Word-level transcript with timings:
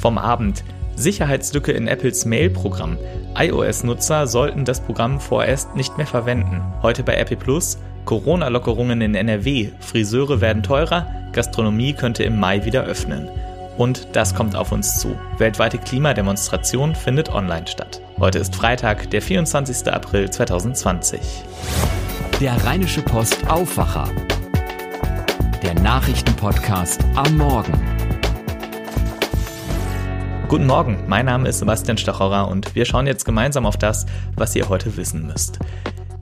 Vom 0.00 0.16
Abend. 0.16 0.64
Sicherheitslücke 0.96 1.72
in 1.72 1.86
Apples 1.86 2.24
Mail-Programm. 2.24 2.96
iOS-Nutzer 3.36 4.26
sollten 4.26 4.64
das 4.64 4.80
Programm 4.80 5.20
vorerst 5.20 5.76
nicht 5.76 5.98
mehr 5.98 6.06
verwenden. 6.06 6.62
Heute 6.82 7.02
bei 7.02 7.16
Apple 7.16 7.36
Plus. 7.36 7.78
Corona-Lockerungen 8.06 9.02
in 9.02 9.14
NRW. 9.14 9.68
Friseure 9.80 10.40
werden 10.40 10.62
teurer. 10.62 11.06
Gastronomie 11.32 11.92
könnte 11.92 12.24
im 12.24 12.40
Mai 12.40 12.64
wieder 12.64 12.84
öffnen. 12.84 13.28
Und 13.76 14.08
das 14.14 14.34
kommt 14.34 14.56
auf 14.56 14.72
uns 14.72 14.98
zu. 15.00 15.14
Weltweite 15.38 15.78
Klimademonstration 15.78 16.94
findet 16.94 17.28
online 17.28 17.66
statt. 17.66 18.00
Heute 18.18 18.38
ist 18.38 18.56
Freitag, 18.56 19.10
der 19.10 19.20
24. 19.20 19.92
April 19.92 20.30
2020. 20.30 21.20
Der 22.40 22.62
Rheinische 22.64 23.02
Post 23.02 23.38
Aufwacher. 23.48 24.08
Der 25.62 25.74
Nachrichtenpodcast 25.74 27.04
am 27.14 27.36
Morgen. 27.36 27.89
Guten 30.50 30.66
Morgen, 30.66 30.98
mein 31.06 31.26
Name 31.26 31.48
ist 31.48 31.60
Sebastian 31.60 31.96
Stachorer 31.96 32.48
und 32.48 32.74
wir 32.74 32.84
schauen 32.84 33.06
jetzt 33.06 33.24
gemeinsam 33.24 33.66
auf 33.66 33.76
das, 33.76 34.04
was 34.34 34.56
ihr 34.56 34.68
heute 34.68 34.96
wissen 34.96 35.28
müsst. 35.28 35.60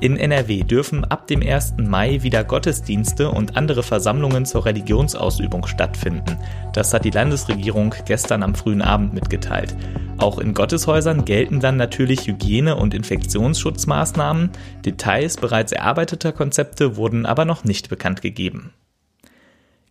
In 0.01 0.19
NRW 0.19 0.65
dürfen 0.65 1.07
ab 1.07 1.27
dem 1.29 1.41
1. 1.41 1.77
Mai 1.79 2.23
wieder 2.23 2.45
Gottesdienste 2.45 3.31
und 3.31 3.57
andere 3.57 3.83
Versammlungen 3.83 4.45
zur 4.45 4.67
Religionsausübung 4.67 5.67
stattfinden. 5.67 6.37
Das 6.75 6.93
hat 6.93 7.07
die 7.07 7.11
Landesregierung 7.11 7.95
gestern 8.05 8.43
am 8.43 8.55
frühen 8.55 8.83
Abend 8.83 9.15
mitgeteilt. 9.15 9.75
Auch 10.19 10.39
in 10.39 10.53
Gotteshäusern 10.53 11.25
gelten 11.25 11.61
dann 11.61 11.79
natürlich 11.79 12.27
Hygiene- 12.27 12.77
und 12.77 12.93
Infektionsschutzmaßnahmen. 12.93 14.51
Details 14.85 15.39
bereits 15.39 15.73
erarbeiteter 15.73 16.33
Konzepte 16.33 16.99
wurden 16.99 17.25
aber 17.25 17.47
noch 17.47 17.65
nicht 17.65 17.89
bekannt 17.89 18.21
gegeben. 18.21 18.75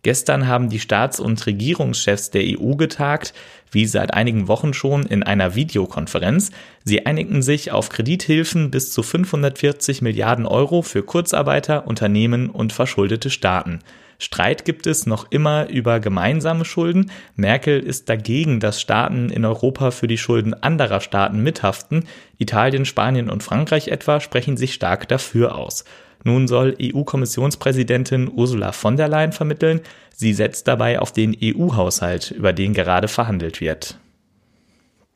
Gestern 0.02 0.46
haben 0.46 0.68
die 0.68 0.80
Staats- 0.80 1.20
und 1.20 1.44
Regierungschefs 1.46 2.30
der 2.30 2.42
EU 2.44 2.76
getagt, 2.76 3.34
wie 3.70 3.86
seit 3.86 4.14
einigen 4.14 4.48
Wochen 4.48 4.72
schon 4.72 5.04
in 5.04 5.22
einer 5.22 5.54
Videokonferenz. 5.54 6.50
Sie 6.84 7.04
einigten 7.04 7.42
sich 7.42 7.72
auf 7.72 7.88
Kredithilfen 7.88 8.70
bis 8.70 8.92
zu 8.92 9.02
540 9.02 10.00
Milliarden 10.02 10.46
Euro 10.46 10.82
für 10.82 11.02
Kurzarbeiter, 11.02 11.86
Unternehmen 11.86 12.48
und 12.48 12.72
verschuldete 12.72 13.30
Staaten. 13.30 13.80
Streit 14.20 14.64
gibt 14.64 14.88
es 14.88 15.06
noch 15.06 15.30
immer 15.30 15.68
über 15.68 16.00
gemeinsame 16.00 16.64
Schulden. 16.64 17.10
Merkel 17.36 17.78
ist 17.78 18.08
dagegen, 18.08 18.58
dass 18.58 18.80
Staaten 18.80 19.30
in 19.30 19.44
Europa 19.44 19.92
für 19.92 20.08
die 20.08 20.18
Schulden 20.18 20.54
anderer 20.54 21.00
Staaten 21.00 21.40
mithaften. 21.42 22.04
Italien, 22.36 22.84
Spanien 22.84 23.30
und 23.30 23.44
Frankreich 23.44 23.88
etwa 23.88 24.20
sprechen 24.20 24.56
sich 24.56 24.74
stark 24.74 25.06
dafür 25.06 25.54
aus. 25.54 25.84
Nun 26.24 26.48
soll 26.48 26.76
EU-Kommissionspräsidentin 26.80 28.30
Ursula 28.32 28.72
von 28.72 28.96
der 28.96 29.08
Leyen 29.08 29.32
vermitteln. 29.32 29.80
Sie 30.14 30.32
setzt 30.32 30.66
dabei 30.68 30.98
auf 30.98 31.12
den 31.12 31.36
EU-Haushalt, 31.42 32.32
über 32.32 32.52
den 32.52 32.74
gerade 32.74 33.08
verhandelt 33.08 33.60
wird. 33.60 33.98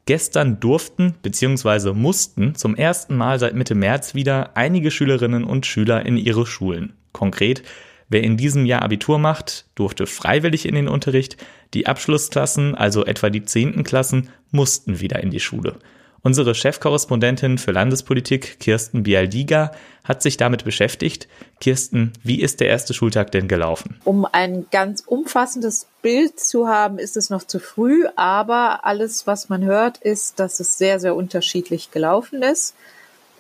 Gestern 0.05 0.59
durften 0.59 1.15
bzw. 1.23 1.93
mussten 1.93 2.57
zum 2.57 2.75
ersten 2.75 3.17
Mal 3.17 3.39
seit 3.39 3.55
Mitte 3.55 3.77
März 3.77 4.15
wieder 4.15 4.57
einige 4.57 4.91
Schülerinnen 4.91 5.45
und 5.45 5.65
Schüler 5.65 6.05
in 6.05 6.17
ihre 6.17 6.45
Schulen. 6.45 6.95
Konkret, 7.13 7.63
wer 8.09 8.25
in 8.25 8.37
diesem 8.37 8.67
Jahr 8.67 8.83
Abitur 8.83 9.19
macht, 9.19 9.67
durfte 9.77 10.07
freiwillig 10.07 10.67
in 10.67 10.75
den 10.75 10.89
Unterricht, 10.89 11.37
die 11.73 11.87
Abschlussklassen, 11.87 12.75
also 12.75 13.05
etwa 13.05 13.31
die 13.31 13.45
zehnten 13.45 13.85
Klassen, 13.85 14.31
mussten 14.51 15.01
wieder 15.01 15.23
in 15.23 15.31
die 15.31 15.41
Schule. 15.41 15.77
Unsere 16.25 16.55
Chefkorrespondentin 16.55 17.59
für 17.59 17.73
Landespolitik, 17.73 18.61
Kirsten 18.61 19.03
Bialdiga, 19.03 19.73
hat 20.05 20.23
sich 20.23 20.37
damit 20.37 20.65
beschäftigt. 20.65 21.27
Kirsten, 21.61 22.13
wie 22.23 22.41
ist 22.41 22.61
der 22.61 22.69
erste 22.69 22.95
Schultag 22.95 23.33
denn 23.33 23.49
gelaufen? 23.49 24.01
Um 24.05 24.25
ein 24.31 24.67
ganz 24.71 25.03
umfassendes 25.05 25.89
Bild 26.01 26.39
zu 26.39 26.69
haben, 26.69 26.99
ist 26.99 27.17
es 27.17 27.29
noch 27.29 27.43
zu 27.43 27.59
früh, 27.59 28.05
aber 28.15 28.87
alles, 28.87 29.27
was 29.27 29.49
man 29.49 29.65
hört, 29.65 29.99
ist, 29.99 30.39
dass 30.39 30.61
es 30.61 30.79
sehr, 30.79 31.01
sehr 31.01 31.17
unterschiedlich 31.17 31.91
gelaufen 31.91 32.43
ist. 32.43 32.77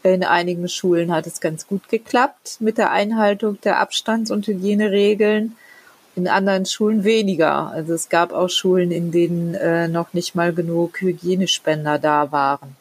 In 0.03 0.25
einigen 0.25 0.69
Schulen 0.69 1.13
hat 1.13 1.29
es 1.29 1.41
ganz 1.41 1.69
gut 1.69 1.89
geklappt 1.89 2.57
mit 2.59 2.79
der 2.79 2.91
Einhaltung 2.91 3.61
der 3.61 3.79
Abstands- 3.79 4.33
und 4.33 4.48
Hygieneregeln 4.48 5.57
in 6.14 6.28
anderen 6.28 6.67
Schulen 6.67 7.05
weniger. 7.05 7.70
Also 7.70 7.95
es 7.95 8.08
gab 8.08 8.33
auch 8.33 8.48
Schulen, 8.48 8.90
in 8.90 9.11
denen 9.11 9.55
äh, 9.55 9.89
noch 9.89 10.12
nicht 10.12 10.34
mal 10.34 10.52
genug 10.52 11.00
Hygienespender 11.00 11.98
da 11.98 12.33
waren. 12.33 12.77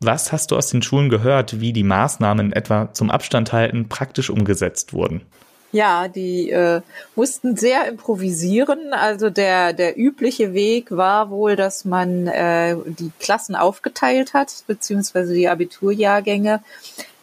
Was 0.00 0.32
hast 0.32 0.50
du 0.50 0.56
aus 0.56 0.70
den 0.70 0.82
Schulen 0.82 1.10
gehört, 1.10 1.60
wie 1.60 1.72
die 1.72 1.84
Maßnahmen 1.84 2.52
etwa 2.52 2.92
zum 2.92 3.08
Abstand 3.10 3.52
halten 3.52 3.88
praktisch 3.88 4.30
umgesetzt 4.30 4.92
wurden? 4.92 5.22
Ja, 5.70 6.08
die 6.08 6.50
äh, 6.50 6.82
mussten 7.16 7.56
sehr 7.56 7.86
improvisieren. 7.88 8.92
Also 8.92 9.30
der, 9.30 9.72
der 9.72 9.98
übliche 9.98 10.52
Weg 10.52 10.90
war 10.90 11.30
wohl, 11.30 11.56
dass 11.56 11.86
man 11.86 12.26
äh, 12.26 12.76
die 12.84 13.10
Klassen 13.20 13.54
aufgeteilt 13.54 14.34
hat, 14.34 14.64
beziehungsweise 14.66 15.32
die 15.32 15.48
Abiturjahrgänge. 15.48 16.62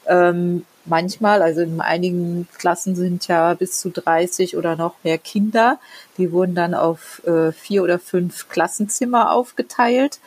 Ähm, 0.07 0.65
manchmal, 0.89 1.41
also 1.41 1.61
in 1.61 1.81
einigen 1.81 2.47
Klassen 2.57 2.95
sind 2.95 3.27
ja 3.27 3.53
bis 3.53 3.79
zu 3.79 3.89
30 3.89 4.57
oder 4.57 4.75
noch 4.75 4.95
mehr 5.03 5.17
Kinder. 5.17 5.79
Die 6.17 6.31
wurden 6.31 6.55
dann 6.55 6.73
auf 6.73 7.21
äh, 7.25 7.51
vier 7.51 7.83
oder 7.83 7.99
fünf 7.99 8.49
Klassenzimmer 8.49 9.31
aufgeteilt, 9.31 10.19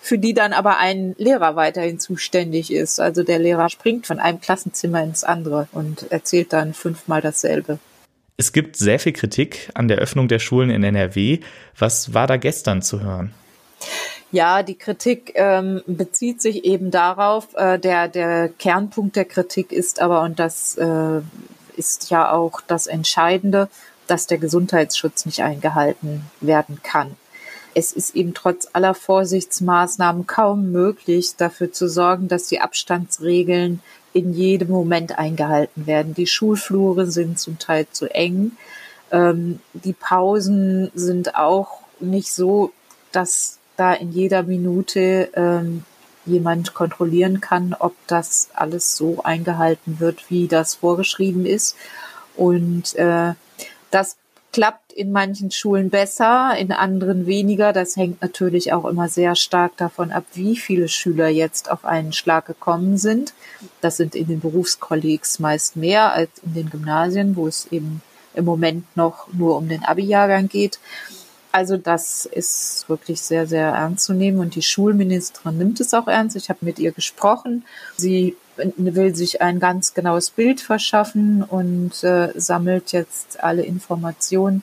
für 0.00 0.18
die 0.18 0.34
dann 0.34 0.52
aber 0.52 0.78
ein 0.78 1.14
Lehrer 1.18 1.56
weiterhin 1.56 1.98
zuständig 1.98 2.72
ist. 2.72 3.00
Also 3.00 3.22
der 3.22 3.38
Lehrer 3.38 3.68
springt 3.68 4.06
von 4.06 4.18
einem 4.18 4.40
Klassenzimmer 4.40 5.02
ins 5.02 5.24
andere 5.24 5.68
und 5.72 6.10
erzählt 6.10 6.52
dann 6.52 6.74
fünfmal 6.74 7.20
dasselbe. 7.20 7.78
Es 8.36 8.52
gibt 8.52 8.76
sehr 8.76 8.98
viel 8.98 9.12
Kritik 9.12 9.68
an 9.74 9.88
der 9.88 9.98
Öffnung 9.98 10.26
der 10.26 10.38
Schulen 10.38 10.70
in 10.70 10.82
NRW. 10.82 11.40
Was 11.78 12.14
war 12.14 12.26
da 12.26 12.38
gestern 12.38 12.80
zu 12.80 13.02
hören? 13.02 13.34
Ja, 14.32 14.62
die 14.62 14.76
Kritik 14.76 15.32
ähm, 15.34 15.82
bezieht 15.86 16.40
sich 16.40 16.64
eben 16.64 16.90
darauf, 16.90 17.54
äh, 17.54 17.78
der, 17.78 18.08
der 18.08 18.48
Kernpunkt 18.48 19.16
der 19.16 19.24
Kritik 19.24 19.72
ist 19.72 20.00
aber, 20.00 20.22
und 20.22 20.38
das 20.38 20.76
äh, 20.76 21.20
ist 21.76 22.10
ja 22.10 22.30
auch 22.30 22.60
das 22.66 22.86
Entscheidende, 22.86 23.68
dass 24.06 24.26
der 24.26 24.38
Gesundheitsschutz 24.38 25.26
nicht 25.26 25.42
eingehalten 25.42 26.22
werden 26.40 26.80
kann. 26.82 27.16
Es 27.74 27.92
ist 27.92 28.16
eben 28.16 28.34
trotz 28.34 28.68
aller 28.72 28.94
Vorsichtsmaßnahmen 28.94 30.26
kaum 30.26 30.72
möglich, 30.72 31.36
dafür 31.36 31.72
zu 31.72 31.88
sorgen, 31.88 32.26
dass 32.26 32.48
die 32.48 32.60
Abstandsregeln 32.60 33.80
in 34.12 34.32
jedem 34.32 34.68
Moment 34.68 35.18
eingehalten 35.18 35.86
werden. 35.86 36.14
Die 36.14 36.26
Schulflure 36.26 37.06
sind 37.06 37.38
zum 37.38 37.58
Teil 37.58 37.86
zu 37.92 38.12
eng. 38.12 38.52
Ähm, 39.12 39.60
die 39.72 39.92
Pausen 39.92 40.90
sind 40.94 41.36
auch 41.36 41.78
nicht 42.00 42.32
so, 42.32 42.72
dass 43.12 43.59
da 43.80 43.94
in 43.94 44.12
jeder 44.12 44.42
Minute 44.42 45.30
ähm, 45.34 45.84
jemand 46.26 46.74
kontrollieren 46.74 47.40
kann, 47.40 47.74
ob 47.78 47.94
das 48.06 48.50
alles 48.54 48.94
so 48.94 49.22
eingehalten 49.22 50.00
wird, 50.00 50.30
wie 50.30 50.48
das 50.48 50.74
vorgeschrieben 50.74 51.46
ist. 51.46 51.76
Und 52.36 52.94
äh, 52.96 53.32
das 53.90 54.16
klappt 54.52 54.92
in 54.92 55.12
manchen 55.12 55.50
Schulen 55.50 55.90
besser, 55.90 56.54
in 56.58 56.72
anderen 56.72 57.26
weniger. 57.26 57.72
Das 57.72 57.96
hängt 57.96 58.20
natürlich 58.20 58.72
auch 58.72 58.84
immer 58.84 59.08
sehr 59.08 59.34
stark 59.34 59.76
davon 59.76 60.10
ab, 60.10 60.24
wie 60.34 60.56
viele 60.56 60.88
Schüler 60.88 61.28
jetzt 61.28 61.70
auf 61.70 61.84
einen 61.84 62.12
Schlag 62.12 62.46
gekommen 62.46 62.98
sind. 62.98 63.32
Das 63.80 63.96
sind 63.96 64.14
in 64.14 64.26
den 64.26 64.40
Berufskollegs 64.40 65.38
meist 65.38 65.76
mehr 65.76 66.12
als 66.12 66.30
in 66.44 66.54
den 66.54 66.70
Gymnasien, 66.70 67.36
wo 67.36 67.46
es 67.46 67.66
eben 67.70 68.02
im 68.34 68.44
Moment 68.44 68.84
noch 68.96 69.32
nur 69.32 69.56
um 69.56 69.68
den 69.68 69.84
Abi-Jahrgang 69.84 70.48
geht. 70.48 70.78
Also 71.52 71.76
das 71.76 72.26
ist 72.26 72.88
wirklich 72.88 73.20
sehr, 73.20 73.46
sehr 73.46 73.68
ernst 73.68 74.04
zu 74.04 74.14
nehmen 74.14 74.38
und 74.38 74.54
die 74.54 74.62
Schulministerin 74.62 75.58
nimmt 75.58 75.80
es 75.80 75.94
auch 75.94 76.06
ernst. 76.06 76.36
Ich 76.36 76.48
habe 76.48 76.60
mit 76.62 76.78
ihr 76.78 76.92
gesprochen. 76.92 77.64
Sie 77.96 78.36
will 78.76 79.14
sich 79.14 79.42
ein 79.42 79.58
ganz 79.58 79.94
genaues 79.94 80.30
Bild 80.30 80.60
verschaffen 80.60 81.42
und 81.42 82.04
äh, 82.04 82.28
sammelt 82.34 82.92
jetzt 82.92 83.42
alle 83.42 83.62
Informationen, 83.62 84.62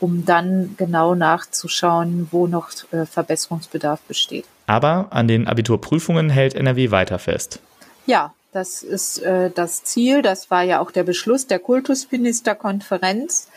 um 0.00 0.24
dann 0.24 0.74
genau 0.76 1.14
nachzuschauen, 1.14 2.28
wo 2.30 2.46
noch 2.46 2.70
äh, 2.92 3.06
Verbesserungsbedarf 3.06 4.00
besteht. 4.02 4.44
Aber 4.66 5.08
an 5.10 5.28
den 5.28 5.48
Abiturprüfungen 5.48 6.30
hält 6.30 6.54
NRW 6.54 6.90
weiter 6.90 7.18
fest. 7.18 7.60
Ja, 8.06 8.32
das 8.52 8.82
ist 8.82 9.18
äh, 9.22 9.50
das 9.50 9.84
Ziel. 9.84 10.22
Das 10.22 10.50
war 10.50 10.62
ja 10.62 10.80
auch 10.80 10.90
der 10.90 11.04
Beschluss 11.04 11.46
der 11.46 11.58
Kultusministerkonferenz 11.58 13.48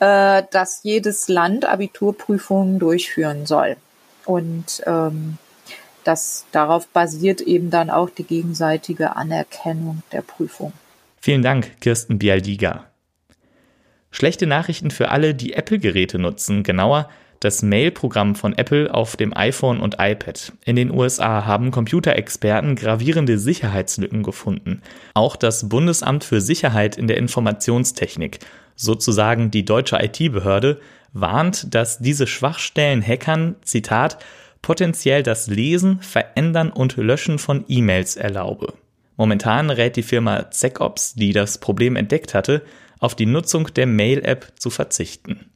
äh, 0.00 0.42
dass 0.50 0.82
jedes 0.82 1.28
Land 1.28 1.64
Abiturprüfungen 1.64 2.78
durchführen 2.78 3.46
soll. 3.46 3.76
Und 4.24 4.82
ähm, 4.86 5.38
das 6.04 6.46
darauf 6.52 6.88
basiert 6.88 7.40
eben 7.40 7.70
dann 7.70 7.90
auch 7.90 8.10
die 8.10 8.24
gegenseitige 8.24 9.16
Anerkennung 9.16 10.02
der 10.12 10.22
Prüfung. 10.22 10.72
Vielen 11.20 11.42
Dank, 11.42 11.80
Kirsten 11.80 12.18
Bialdiga. 12.18 12.86
Schlechte 14.10 14.46
Nachrichten 14.46 14.90
für 14.90 15.10
alle, 15.10 15.34
die 15.34 15.52
Apple-Geräte 15.52 16.18
nutzen, 16.18 16.62
genauer 16.62 17.08
das 17.38 17.62
Mail-Programm 17.62 18.34
von 18.34 18.56
Apple 18.56 18.92
auf 18.92 19.16
dem 19.16 19.34
iPhone 19.34 19.80
und 19.80 19.96
iPad. 19.98 20.52
In 20.64 20.76
den 20.76 20.90
USA 20.90 21.46
haben 21.46 21.70
Computerexperten 21.70 22.76
gravierende 22.76 23.38
Sicherheitslücken 23.38 24.22
gefunden. 24.22 24.82
Auch 25.14 25.36
das 25.36 25.68
Bundesamt 25.68 26.24
für 26.24 26.42
Sicherheit 26.42 26.98
in 26.98 27.06
der 27.06 27.16
Informationstechnik 27.16 28.40
sozusagen 28.80 29.50
die 29.50 29.64
deutsche 29.64 29.98
IT-Behörde, 30.00 30.80
warnt, 31.12 31.74
dass 31.74 31.98
diese 31.98 32.26
Schwachstellen 32.26 33.02
Hackern, 33.02 33.56
Zitat, 33.62 34.18
potenziell 34.62 35.22
das 35.22 35.46
Lesen, 35.48 36.00
Verändern 36.00 36.70
und 36.70 36.96
Löschen 36.96 37.38
von 37.38 37.64
E-Mails 37.68 38.16
erlaube. 38.16 38.74
Momentan 39.16 39.70
rät 39.70 39.96
die 39.96 40.02
Firma 40.02 40.50
ZecOps, 40.50 41.14
die 41.14 41.32
das 41.32 41.58
Problem 41.58 41.96
entdeckt 41.96 42.34
hatte, 42.34 42.62
auf 42.98 43.14
die 43.14 43.26
Nutzung 43.26 43.72
der 43.74 43.86
Mail-App 43.86 44.52
zu 44.56 44.70
verzichten. 44.70 45.50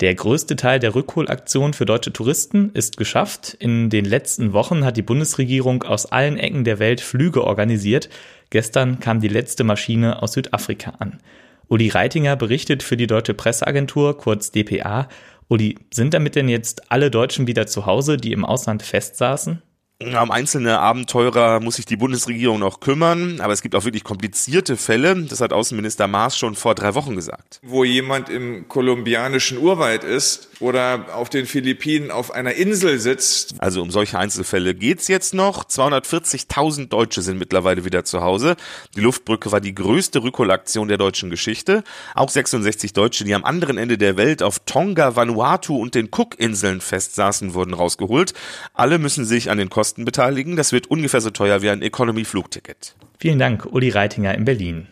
Der 0.00 0.14
größte 0.14 0.56
Teil 0.56 0.78
der 0.78 0.94
Rückholaktion 0.94 1.74
für 1.74 1.84
deutsche 1.84 2.12
Touristen 2.12 2.70
ist 2.72 2.96
geschafft. 2.96 3.54
In 3.58 3.90
den 3.90 4.06
letzten 4.06 4.54
Wochen 4.54 4.84
hat 4.84 4.96
die 4.96 5.02
Bundesregierung 5.02 5.82
aus 5.82 6.06
allen 6.06 6.38
Ecken 6.38 6.64
der 6.64 6.78
Welt 6.78 7.02
Flüge 7.02 7.44
organisiert. 7.44 8.08
Gestern 8.48 8.98
kam 8.98 9.20
die 9.20 9.28
letzte 9.28 9.62
Maschine 9.62 10.22
aus 10.22 10.32
Südafrika 10.32 10.94
an. 11.00 11.18
Uli 11.70 11.88
Reitinger 11.88 12.34
berichtet 12.34 12.82
für 12.82 12.96
die 12.96 13.06
Deutsche 13.06 13.32
Presseagentur, 13.32 14.18
kurz 14.18 14.50
DPA. 14.50 15.08
Uli, 15.48 15.78
sind 15.92 16.14
damit 16.14 16.34
denn 16.34 16.48
jetzt 16.48 16.90
alle 16.90 17.12
Deutschen 17.12 17.46
wieder 17.46 17.68
zu 17.68 17.86
Hause, 17.86 18.16
die 18.16 18.32
im 18.32 18.44
Ausland 18.44 18.82
festsaßen? 18.82 19.62
Um 20.02 20.30
einzelne 20.30 20.78
Abenteurer 20.78 21.60
muss 21.60 21.76
sich 21.76 21.84
die 21.84 21.98
Bundesregierung 21.98 22.58
noch 22.58 22.80
kümmern, 22.80 23.38
aber 23.42 23.52
es 23.52 23.60
gibt 23.60 23.74
auch 23.74 23.84
wirklich 23.84 24.02
komplizierte 24.02 24.78
Fälle. 24.78 25.14
Das 25.24 25.42
hat 25.42 25.52
Außenminister 25.52 26.08
Maas 26.08 26.38
schon 26.38 26.54
vor 26.54 26.74
drei 26.74 26.94
Wochen 26.94 27.16
gesagt. 27.16 27.60
Wo 27.62 27.84
jemand 27.84 28.30
im 28.30 28.66
kolumbianischen 28.66 29.58
Urwald 29.58 30.02
ist 30.02 30.48
oder 30.58 31.14
auf 31.14 31.28
den 31.28 31.44
Philippinen 31.44 32.10
auf 32.10 32.30
einer 32.30 32.54
Insel 32.54 32.98
sitzt. 32.98 33.56
Also 33.58 33.82
um 33.82 33.90
solche 33.90 34.18
Einzelfälle 34.18 34.74
geht's 34.74 35.06
jetzt 35.06 35.34
noch. 35.34 35.64
240.000 35.64 36.88
Deutsche 36.88 37.20
sind 37.20 37.38
mittlerweile 37.38 37.84
wieder 37.84 38.02
zu 38.02 38.22
Hause. 38.22 38.56
Die 38.96 39.00
Luftbrücke 39.00 39.52
war 39.52 39.60
die 39.60 39.74
größte 39.74 40.22
Rückholaktion 40.22 40.88
der 40.88 40.96
deutschen 40.96 41.28
Geschichte. 41.28 41.84
Auch 42.14 42.30
66 42.30 42.94
Deutsche, 42.94 43.24
die 43.24 43.34
am 43.34 43.44
anderen 43.44 43.76
Ende 43.76 43.98
der 43.98 44.16
Welt 44.16 44.42
auf 44.42 44.60
Tonga, 44.60 45.14
Vanuatu 45.14 45.76
und 45.76 45.94
den 45.94 46.08
Cook-Inseln 46.10 46.80
festsaßen, 46.80 47.52
wurden 47.52 47.74
rausgeholt. 47.74 48.32
Alle 48.72 48.98
müssen 48.98 49.26
sich 49.26 49.50
an 49.50 49.58
den 49.58 49.68
Kosten 49.68 49.89
Kosten 49.90 50.04
beteiligen. 50.04 50.54
Das 50.54 50.70
wird 50.70 50.88
ungefähr 50.88 51.20
so 51.20 51.30
teuer 51.30 51.62
wie 51.62 51.70
ein 51.70 51.82
Economy-Flugticket. 51.82 52.94
Vielen 53.18 53.40
Dank, 53.40 53.66
Uli 53.66 53.88
Reitinger 53.88 54.36
in 54.36 54.44
Berlin. 54.44 54.86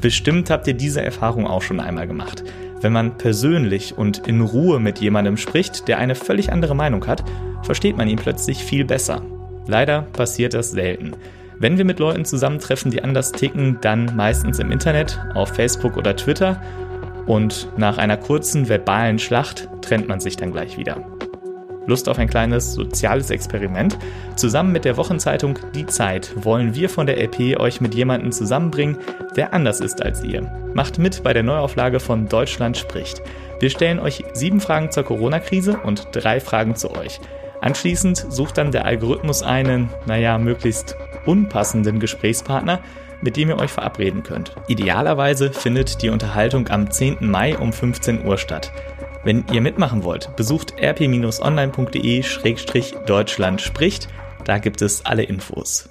Bestimmt 0.00 0.50
habt 0.50 0.66
ihr 0.66 0.74
diese 0.74 1.00
Erfahrung 1.00 1.46
auch 1.46 1.62
schon 1.62 1.78
einmal 1.78 2.08
gemacht. 2.08 2.42
Wenn 2.80 2.92
man 2.92 3.16
persönlich 3.16 3.96
und 3.96 4.26
in 4.26 4.40
Ruhe 4.40 4.80
mit 4.80 4.98
jemandem 4.98 5.36
spricht, 5.36 5.86
der 5.86 5.98
eine 5.98 6.16
völlig 6.16 6.50
andere 6.50 6.74
Meinung 6.74 7.06
hat, 7.06 7.22
versteht 7.62 7.96
man 7.96 8.08
ihn 8.08 8.18
plötzlich 8.18 8.58
viel 8.58 8.84
besser. 8.84 9.22
Leider 9.68 10.02
passiert 10.02 10.52
das 10.52 10.72
selten. 10.72 11.12
Wenn 11.60 11.78
wir 11.78 11.84
mit 11.84 12.00
Leuten 12.00 12.24
zusammentreffen, 12.24 12.90
die 12.90 13.04
anders 13.04 13.30
ticken, 13.30 13.78
dann 13.82 14.16
meistens 14.16 14.58
im 14.58 14.72
Internet, 14.72 15.20
auf 15.36 15.50
Facebook 15.50 15.96
oder 15.96 16.16
Twitter. 16.16 16.60
Und 17.26 17.68
nach 17.76 17.98
einer 17.98 18.16
kurzen 18.16 18.68
verbalen 18.68 19.20
Schlacht 19.20 19.68
trennt 19.80 20.08
man 20.08 20.18
sich 20.18 20.36
dann 20.36 20.50
gleich 20.50 20.76
wieder. 20.76 21.17
Lust 21.88 22.08
auf 22.08 22.18
ein 22.18 22.28
kleines 22.28 22.74
soziales 22.74 23.30
Experiment? 23.30 23.98
Zusammen 24.36 24.72
mit 24.72 24.84
der 24.84 24.96
Wochenzeitung 24.96 25.58
Die 25.74 25.86
Zeit 25.86 26.32
wollen 26.36 26.74
wir 26.74 26.90
von 26.90 27.06
der 27.06 27.18
LP 27.18 27.58
euch 27.58 27.80
mit 27.80 27.94
jemandem 27.94 28.30
zusammenbringen, 28.30 28.98
der 29.36 29.54
anders 29.54 29.80
ist 29.80 30.02
als 30.02 30.22
ihr. 30.22 30.42
Macht 30.74 30.98
mit 30.98 31.22
bei 31.22 31.32
der 31.32 31.42
Neuauflage 31.42 31.98
von 31.98 32.28
Deutschland 32.28 32.76
spricht. 32.76 33.22
Wir 33.58 33.70
stellen 33.70 33.98
euch 33.98 34.22
sieben 34.34 34.60
Fragen 34.60 34.92
zur 34.92 35.02
Corona-Krise 35.02 35.78
und 35.82 36.08
drei 36.12 36.40
Fragen 36.40 36.76
zu 36.76 36.94
euch. 36.94 37.20
Anschließend 37.62 38.26
sucht 38.28 38.58
dann 38.58 38.70
der 38.70 38.84
Algorithmus 38.84 39.42
einen, 39.42 39.88
naja, 40.06 40.38
möglichst 40.38 40.96
unpassenden 41.26 41.98
Gesprächspartner, 42.00 42.80
mit 43.20 43.36
dem 43.36 43.48
ihr 43.48 43.58
euch 43.58 43.70
verabreden 43.70 44.22
könnt. 44.22 44.54
Idealerweise 44.68 45.52
findet 45.52 46.02
die 46.02 46.10
Unterhaltung 46.10 46.68
am 46.68 46.90
10. 46.90 47.16
Mai 47.20 47.58
um 47.58 47.72
15 47.72 48.24
Uhr 48.24 48.38
statt. 48.38 48.70
Wenn 49.28 49.44
ihr 49.52 49.60
mitmachen 49.60 50.02
wollt, 50.04 50.34
besucht 50.36 50.72
rp-online.de-deutschland 50.80 53.60
spricht. 53.60 54.08
Da 54.46 54.56
gibt 54.56 54.80
es 54.80 55.04
alle 55.04 55.22
Infos. 55.22 55.90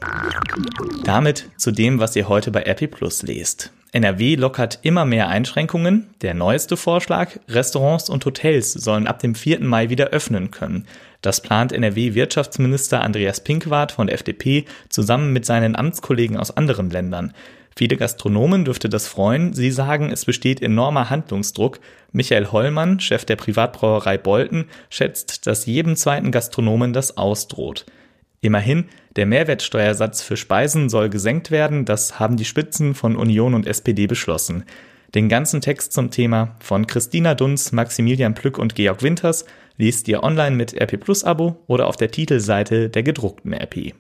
Damit 1.04 1.48
zu 1.56 1.70
dem, 1.70 2.00
was 2.00 2.16
ihr 2.16 2.30
heute 2.30 2.50
bei 2.50 2.64
RP 2.64 2.90
Plus 2.90 3.22
lest. 3.22 3.72
NRW 3.92 4.34
lockert 4.34 4.80
immer 4.82 5.06
mehr 5.06 5.28
Einschränkungen. 5.28 6.10
Der 6.24 6.34
neueste 6.34 6.78
Vorschlag, 6.78 7.38
Restaurants 7.48 8.10
und 8.10 8.26
Hotels 8.26 8.74
sollen 8.74 9.06
ab 9.06 9.20
dem 9.20 9.36
4. 9.36 9.60
Mai 9.60 9.92
wieder 9.92 10.08
öffnen 10.08 10.50
können. 10.50 10.88
Das 11.22 11.42
plant 11.42 11.72
NRW-Wirtschaftsminister 11.74 13.04
Andreas 13.04 13.44
Pinkwart 13.44 13.92
von 13.92 14.08
der 14.08 14.16
FDP 14.16 14.66
zusammen 14.90 15.32
mit 15.32 15.46
seinen 15.46 15.76
Amtskollegen 15.76 16.38
aus 16.38 16.58
anderen 16.58 16.90
Ländern. 16.90 17.36
Viele 17.78 17.96
Gastronomen 17.96 18.66
dürfte 18.66 18.90
das 18.90 19.06
freuen. 19.06 19.54
Sie 19.54 19.70
sagen, 19.70 20.12
es 20.12 20.26
besteht 20.26 20.64
enormer 20.64 21.12
Handlungsdruck. 21.12 21.80
Michael 22.12 22.52
Hollmann, 22.52 23.00
Chef 23.00 23.24
der 23.24 23.36
Privatbrauerei 23.36 24.18
Bolten, 24.18 24.66
schätzt, 24.90 25.46
dass 25.46 25.68
jedem 25.68 25.96
zweiten 25.96 26.32
Gastronomen 26.32 26.92
das 26.92 27.18
ausdroht. 27.18 27.86
Immerhin, 28.42 28.86
der 29.16 29.28
Mehrwertsteuersatz 29.28 30.24
für 30.24 30.38
Speisen 30.38 30.90
soll 30.90 31.10
gesenkt 31.10 31.52
werden, 31.52 31.86
das 31.86 32.20
haben 32.20 32.36
die 32.36 32.46
Spitzen 32.46 32.96
von 32.96 33.16
Union 33.16 33.54
und 33.54 33.68
SPD 33.68 34.08
beschlossen. 34.08 34.64
Den 35.14 35.30
ganzen 35.30 35.62
Text 35.62 35.94
zum 35.94 36.10
Thema 36.10 36.56
von 36.60 36.88
Christina 36.88 37.36
Dunz, 37.36 37.74
Maximilian 37.74 38.34
Plück 38.34 38.58
und 38.58 38.74
Georg 38.74 39.04
Winters 39.04 39.46
liest 39.78 40.08
ihr 40.08 40.24
online 40.24 40.56
mit 40.56 40.74
RP 40.74 41.00
Plus 41.00 41.24
Abo 41.24 41.64
oder 41.68 41.86
auf 41.86 41.96
der 41.96 42.10
Titelseite 42.10 42.90
der 42.90 43.04
gedruckten 43.04 43.54
RP. 43.54 43.94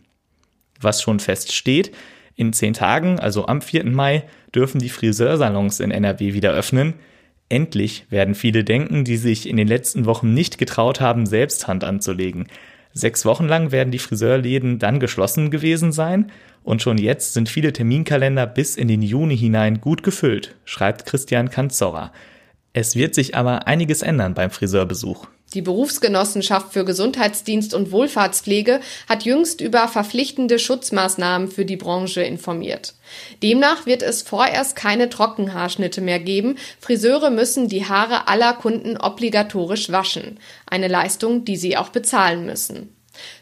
Was 0.81 1.03
schon 1.03 1.19
feststeht, 1.19 1.91
in 2.37 2.53
zehn 2.53 2.73
Tagen, 2.73 3.19
also 3.19 3.47
am 3.47 3.61
4. 3.61 3.83
Mai, 3.85 4.23
dürfen 4.55 4.79
die 4.79 4.89
Friseursalons 4.89 5.81
in 5.81 5.91
NRW 5.91 6.33
wieder 6.33 6.53
öffnen. 6.53 6.93
Endlich 7.49 8.05
werden 8.09 8.35
viele 8.35 8.63
denken, 8.63 9.03
die 9.03 9.17
sich 9.17 9.49
in 9.49 9.57
den 9.57 9.67
letzten 9.67 10.05
Wochen 10.05 10.33
nicht 10.33 10.57
getraut 10.57 11.01
haben, 11.01 11.25
selbst 11.25 11.67
Hand 11.67 11.83
anzulegen. 11.83 12.47
Sechs 12.93 13.25
Wochen 13.25 13.45
lang 13.45 13.71
werden 13.71 13.91
die 13.91 13.99
Friseurläden 13.99 14.79
dann 14.79 14.99
geschlossen 14.99 15.51
gewesen 15.51 15.91
sein 15.91 16.31
und 16.63 16.81
schon 16.81 16.97
jetzt 16.97 17.33
sind 17.33 17.47
viele 17.47 17.71
Terminkalender 17.73 18.47
bis 18.47 18.75
in 18.75 18.87
den 18.87 19.01
Juni 19.01 19.37
hinein 19.37 19.81
gut 19.81 20.03
gefüllt, 20.03 20.55
schreibt 20.65 21.05
Christian 21.05 21.49
Kanzorra. 21.49 22.11
Es 22.73 22.95
wird 22.95 23.15
sich 23.15 23.35
aber 23.35 23.67
einiges 23.67 24.01
ändern 24.01 24.33
beim 24.33 24.51
Friseurbesuch. 24.51 25.27
Die 25.53 25.61
Berufsgenossenschaft 25.61 26.73
für 26.73 26.83
Gesundheitsdienst 26.83 27.73
und 27.73 27.91
Wohlfahrtspflege 27.91 28.81
hat 29.07 29.23
jüngst 29.23 29.61
über 29.61 29.87
verpflichtende 29.87 30.59
Schutzmaßnahmen 30.59 31.47
für 31.47 31.63
die 31.63 31.77
Branche 31.77 32.21
informiert. 32.21 32.95
Demnach 33.41 33.85
wird 33.85 34.01
es 34.01 34.23
vorerst 34.23 34.75
keine 34.75 35.09
Trockenhaarschnitte 35.09 36.01
mehr 36.01 36.19
geben. 36.19 36.57
Friseure 36.81 37.29
müssen 37.29 37.69
die 37.69 37.85
Haare 37.85 38.27
aller 38.27 38.53
Kunden 38.53 38.97
obligatorisch 38.97 39.89
waschen. 39.89 40.37
Eine 40.65 40.89
Leistung, 40.89 41.45
die 41.45 41.55
sie 41.55 41.77
auch 41.77 41.89
bezahlen 41.89 42.45
müssen. 42.45 42.93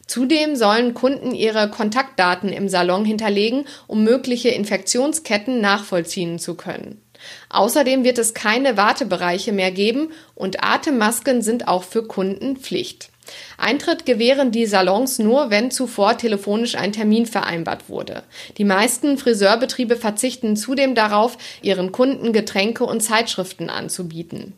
Zudem 0.05 0.55
sollen 0.55 0.93
Kunden 0.93 1.33
ihre 1.33 1.69
Kontaktdaten 1.69 2.49
im 2.49 2.69
Salon 2.69 3.03
hinterlegen, 3.03 3.65
um 3.87 4.03
mögliche 4.03 4.49
Infektionsketten 4.49 5.59
nachvollziehen 5.59 6.37
zu 6.37 6.55
können. 6.55 7.01
Außerdem 7.49 8.03
wird 8.03 8.17
es 8.17 8.33
keine 8.33 8.77
Wartebereiche 8.77 9.51
mehr 9.51 9.71
geben 9.71 10.11
und 10.33 10.63
Atemmasken 10.63 11.41
sind 11.41 11.67
auch 11.67 11.83
für 11.83 12.03
Kunden 12.07 12.57
Pflicht. 12.57 13.09
Eintritt 13.57 14.05
gewähren 14.05 14.51
die 14.51 14.65
Salons 14.65 15.19
nur, 15.19 15.49
wenn 15.49 15.71
zuvor 15.71 16.17
telefonisch 16.17 16.75
ein 16.75 16.91
Termin 16.91 17.25
vereinbart 17.25 17.89
wurde. 17.89 18.23
Die 18.57 18.65
meisten 18.65 19.17
Friseurbetriebe 19.17 19.95
verzichten 19.95 20.55
zudem 20.55 20.95
darauf, 20.95 21.37
ihren 21.61 21.91
Kunden 21.91 22.33
Getränke 22.33 22.83
und 22.83 23.01
Zeitschriften 23.01 23.69
anzubieten. 23.69 24.53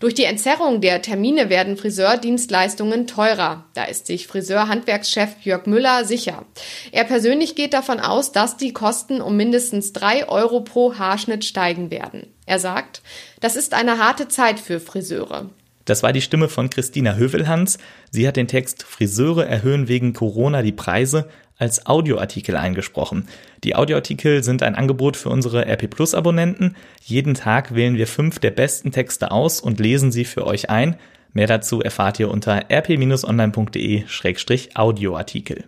Durch 0.00 0.14
die 0.14 0.24
Entzerrung 0.24 0.80
der 0.80 1.02
Termine 1.02 1.50
werden 1.50 1.76
Friseurdienstleistungen 1.76 3.06
teurer. 3.06 3.66
Da 3.74 3.84
ist 3.84 4.06
sich 4.06 4.26
Friseurhandwerkschef 4.26 5.28
Jörg 5.42 5.66
Müller 5.66 6.06
sicher. 6.06 6.46
Er 6.90 7.04
persönlich 7.04 7.54
geht 7.54 7.74
davon 7.74 8.00
aus, 8.00 8.32
dass 8.32 8.56
die 8.56 8.72
Kosten 8.72 9.20
um 9.20 9.36
mindestens 9.36 9.92
drei 9.92 10.26
Euro 10.26 10.62
pro 10.62 10.94
Haarschnitt 10.96 11.44
steigen 11.44 11.90
werden. 11.90 12.32
Er 12.46 12.58
sagt, 12.58 13.02
das 13.40 13.56
ist 13.56 13.74
eine 13.74 13.98
harte 13.98 14.28
Zeit 14.28 14.58
für 14.58 14.80
Friseure. 14.80 15.50
Das 15.90 16.02
war 16.04 16.12
die 16.12 16.20
Stimme 16.20 16.48
von 16.48 16.70
Christina 16.70 17.16
Hövelhans. 17.16 17.78
Sie 18.12 18.28
hat 18.28 18.36
den 18.36 18.46
Text 18.46 18.84
Friseure 18.84 19.44
erhöhen 19.44 19.88
wegen 19.88 20.12
Corona 20.12 20.62
die 20.62 20.70
Preise 20.70 21.28
als 21.56 21.86
Audioartikel 21.86 22.56
eingesprochen. 22.56 23.26
Die 23.64 23.74
Audioartikel 23.74 24.44
sind 24.44 24.62
ein 24.62 24.76
Angebot 24.76 25.16
für 25.16 25.30
unsere 25.30 25.66
RP 25.66 25.90
Plus 25.90 26.14
Abonnenten. 26.14 26.76
Jeden 27.02 27.34
Tag 27.34 27.74
wählen 27.74 27.96
wir 27.96 28.06
fünf 28.06 28.38
der 28.38 28.52
besten 28.52 28.92
Texte 28.92 29.32
aus 29.32 29.60
und 29.60 29.80
lesen 29.80 30.12
sie 30.12 30.24
für 30.24 30.46
euch 30.46 30.70
ein. 30.70 30.94
Mehr 31.32 31.48
dazu 31.48 31.80
erfahrt 31.80 32.20
ihr 32.20 32.30
unter 32.30 32.70
rp-online.de-audioartikel. 32.70 35.64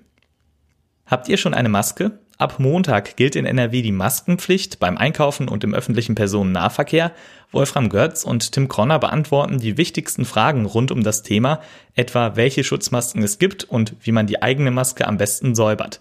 Habt 1.04 1.28
ihr 1.28 1.36
schon 1.36 1.52
eine 1.52 1.68
Maske? 1.68 2.20
Ab 2.38 2.58
Montag 2.58 3.16
gilt 3.16 3.36
in 3.36 3.46
NRW 3.46 3.82
die 3.82 3.92
Maskenpflicht 3.92 4.78
beim 4.78 4.96
Einkaufen 4.96 5.48
und 5.48 5.64
im 5.64 5.74
öffentlichen 5.74 6.14
Personennahverkehr. 6.14 7.12
Wolfram 7.52 7.88
Götz 7.88 8.24
und 8.24 8.52
Tim 8.52 8.68
Kronner 8.68 8.98
beantworten 8.98 9.58
die 9.58 9.76
wichtigsten 9.76 10.24
Fragen 10.24 10.64
rund 10.64 10.90
um 10.90 11.02
das 11.02 11.22
Thema, 11.22 11.60
etwa 11.94 12.36
welche 12.36 12.64
Schutzmasken 12.64 13.22
es 13.22 13.38
gibt 13.38 13.64
und 13.64 13.94
wie 14.00 14.12
man 14.12 14.26
die 14.26 14.42
eigene 14.42 14.70
Maske 14.70 15.06
am 15.06 15.18
besten 15.18 15.54
säubert. 15.54 16.00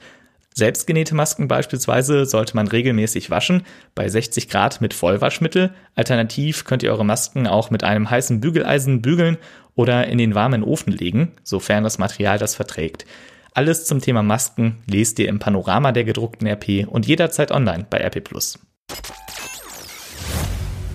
Selbstgenähte 0.54 1.16
Masken 1.16 1.48
beispielsweise 1.48 2.26
sollte 2.26 2.56
man 2.56 2.68
regelmäßig 2.68 3.30
waschen, 3.30 3.64
bei 3.96 4.10
60 4.10 4.50
Grad 4.50 4.82
mit 4.82 4.94
Vollwaschmittel. 4.94 5.74
Alternativ 5.96 6.66
könnt 6.66 6.84
ihr 6.84 6.92
eure 6.92 7.06
Masken 7.06 7.48
auch 7.48 7.70
mit 7.70 7.86
einem 7.86 8.10
heißen 8.10 8.42
Bügeleisen 8.42 9.02
bügeln 9.02 9.38
oder 9.76 10.08
in 10.08 10.18
den 10.18 10.36
warmen 10.36 10.64
Ofen 10.64 10.92
legen, 10.92 11.32
sofern 11.44 11.86
das 11.86 12.00
Material 12.00 12.38
das 12.38 12.56
verträgt. 12.56 13.06
Alles 13.54 13.86
zum 13.86 14.00
Thema 14.00 14.24
Masken 14.24 14.82
lest 14.88 15.20
ihr 15.20 15.28
im 15.28 15.40
Panorama 15.40 15.92
der 15.92 16.06
gedruckten 16.06 16.48
RP 16.48 16.88
und 16.88 17.06
jederzeit 17.06 17.52
online 17.52 17.86
bei 17.90 17.98
RP+. 17.98 18.24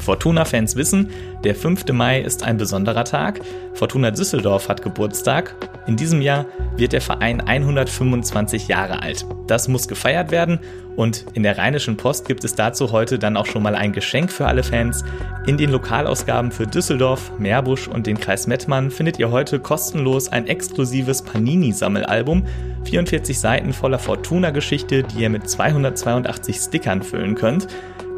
Fortuna-Fans 0.06 0.76
wissen, 0.76 1.10
der 1.42 1.56
5. 1.56 1.92
Mai 1.92 2.20
ist 2.20 2.44
ein 2.44 2.58
besonderer 2.58 3.02
Tag. 3.02 3.40
Fortuna 3.74 4.12
Düsseldorf 4.12 4.68
hat 4.68 4.80
Geburtstag. 4.80 5.56
In 5.88 5.96
diesem 5.96 6.22
Jahr 6.22 6.46
wird 6.76 6.92
der 6.92 7.00
Verein 7.00 7.40
125 7.40 8.68
Jahre 8.68 9.02
alt. 9.02 9.26
Das 9.48 9.66
muss 9.66 9.88
gefeiert 9.88 10.30
werden 10.30 10.60
und 10.94 11.26
in 11.34 11.42
der 11.42 11.58
Rheinischen 11.58 11.96
Post 11.96 12.28
gibt 12.28 12.44
es 12.44 12.54
dazu 12.54 12.92
heute 12.92 13.18
dann 13.18 13.36
auch 13.36 13.46
schon 13.46 13.64
mal 13.64 13.74
ein 13.74 13.92
Geschenk 13.92 14.30
für 14.30 14.46
alle 14.46 14.62
Fans. 14.62 15.04
In 15.44 15.56
den 15.58 15.70
Lokalausgaben 15.70 16.52
für 16.52 16.68
Düsseldorf, 16.68 17.32
Meerbusch 17.38 17.88
und 17.88 18.06
den 18.06 18.18
Kreis 18.18 18.46
Mettmann 18.46 18.92
findet 18.92 19.18
ihr 19.18 19.32
heute 19.32 19.58
kostenlos 19.58 20.28
ein 20.28 20.46
exklusives 20.46 21.22
Panini-Sammelalbum. 21.22 22.46
44 22.84 23.38
Seiten 23.38 23.72
voller 23.72 23.98
Fortuna-Geschichte, 23.98 25.02
die 25.02 25.22
ihr 25.22 25.30
mit 25.30 25.50
282 25.50 26.56
Stickern 26.56 27.02
füllen 27.02 27.34
könnt 27.34 27.66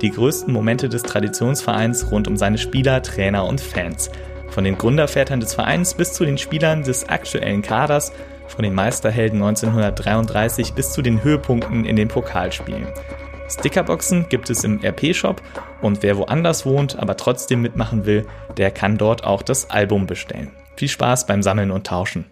die 0.03 0.11
größten 0.11 0.53
Momente 0.53 0.89
des 0.89 1.03
Traditionsvereins 1.03 2.11
rund 2.11 2.29
um 2.29 2.37
seine 2.37 2.59
Spieler, 2.59 3.03
Trainer 3.03 3.47
und 3.47 3.61
Fans. 3.61 4.11
Von 4.49 4.65
den 4.65 4.79
Gründervätern 4.79 5.41
des 5.41 5.55
Vereins 5.55 5.95
bis 5.95 6.13
zu 6.13 6.25
den 6.25 6.39
Spielern 6.39 6.83
des 6.83 7.09
aktuellen 7.09 7.63
Kaders, 7.63 8.13
von 8.47 8.63
den 8.63 8.75
Meisterhelden 8.75 9.43
1933 9.43 10.73
bis 10.75 10.93
zu 10.93 11.03
den 11.03 11.23
Höhepunkten 11.23 11.85
in 11.85 11.97
den 11.97 12.09
Pokalspielen. 12.09 12.87
Stickerboxen 13.51 14.27
gibt 14.29 14.51
es 14.51 14.65
im 14.65 14.81
RP-Shop 14.85 15.43
und 15.81 16.03
wer 16.03 16.17
woanders 16.19 16.67
wohnt, 16.67 16.99
aber 16.99 17.17
trotzdem 17.17 17.63
mitmachen 17.63 18.05
will, 18.05 18.27
der 18.57 18.71
kann 18.71 18.99
dort 18.99 19.25
auch 19.25 19.43
das 19.43 19.71
Album 19.71 20.07
bestellen. 20.07 20.51
Viel 20.77 20.89
Spaß 20.89 21.27
beim 21.27 21.43
Sammeln 21.43 21.71
und 21.71 21.87
Tauschen. 21.87 22.27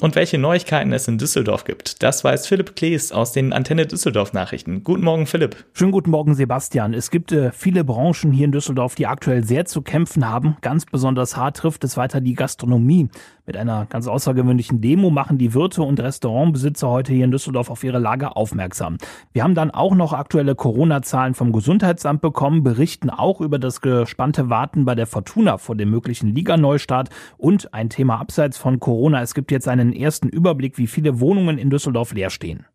Und 0.00 0.14
welche 0.14 0.38
Neuigkeiten 0.38 0.92
es 0.92 1.08
in 1.08 1.18
Düsseldorf 1.18 1.64
gibt, 1.64 2.02
das 2.02 2.22
weiß 2.22 2.46
Philipp 2.46 2.76
Klees 2.76 3.10
aus 3.10 3.32
den 3.32 3.52
Antenne 3.52 3.86
Düsseldorf 3.86 4.32
Nachrichten. 4.32 4.84
Guten 4.84 5.02
Morgen, 5.02 5.26
Philipp. 5.26 5.64
Schönen 5.72 5.90
guten 5.90 6.10
Morgen, 6.10 6.34
Sebastian. 6.34 6.94
Es 6.94 7.10
gibt 7.10 7.32
äh, 7.32 7.50
viele 7.50 7.82
Branchen 7.82 8.30
hier 8.30 8.44
in 8.44 8.52
Düsseldorf, 8.52 8.94
die 8.94 9.06
aktuell 9.06 9.42
sehr 9.44 9.64
zu 9.64 9.82
kämpfen 9.82 10.28
haben. 10.28 10.56
Ganz 10.60 10.86
besonders 10.86 11.36
hart 11.36 11.56
trifft 11.56 11.82
es 11.82 11.96
weiter 11.96 12.20
die 12.20 12.34
Gastronomie. 12.34 13.08
Mit 13.48 13.56
einer 13.56 13.86
ganz 13.86 14.06
außergewöhnlichen 14.06 14.82
Demo 14.82 15.08
machen 15.08 15.38
die 15.38 15.54
Wirte 15.54 15.82
und 15.82 15.98
Restaurantbesitzer 15.98 16.86
heute 16.86 17.14
hier 17.14 17.24
in 17.24 17.30
Düsseldorf 17.30 17.70
auf 17.70 17.82
ihre 17.82 17.98
Lage 17.98 18.36
aufmerksam. 18.36 18.98
Wir 19.32 19.42
haben 19.42 19.54
dann 19.54 19.70
auch 19.70 19.94
noch 19.94 20.12
aktuelle 20.12 20.54
Corona-Zahlen 20.54 21.32
vom 21.32 21.52
Gesundheitsamt 21.52 22.20
bekommen, 22.20 22.62
berichten 22.62 23.08
auch 23.08 23.40
über 23.40 23.58
das 23.58 23.80
gespannte 23.80 24.50
Warten 24.50 24.84
bei 24.84 24.94
der 24.94 25.06
Fortuna 25.06 25.56
vor 25.56 25.76
dem 25.76 25.88
möglichen 25.88 26.34
Liga-Neustart 26.34 27.08
und 27.38 27.72
ein 27.72 27.88
Thema 27.88 28.20
abseits 28.20 28.57
von 28.58 28.80
Corona. 28.80 29.22
Es 29.22 29.34
gibt 29.34 29.50
jetzt 29.50 29.68
einen 29.68 29.92
ersten 29.92 30.28
Überblick, 30.28 30.78
wie 30.78 30.86
viele 30.86 31.20
Wohnungen 31.20 31.58
in 31.58 31.70
Düsseldorf 31.70 32.12
leer 32.12 32.30
stehen. 32.30 32.66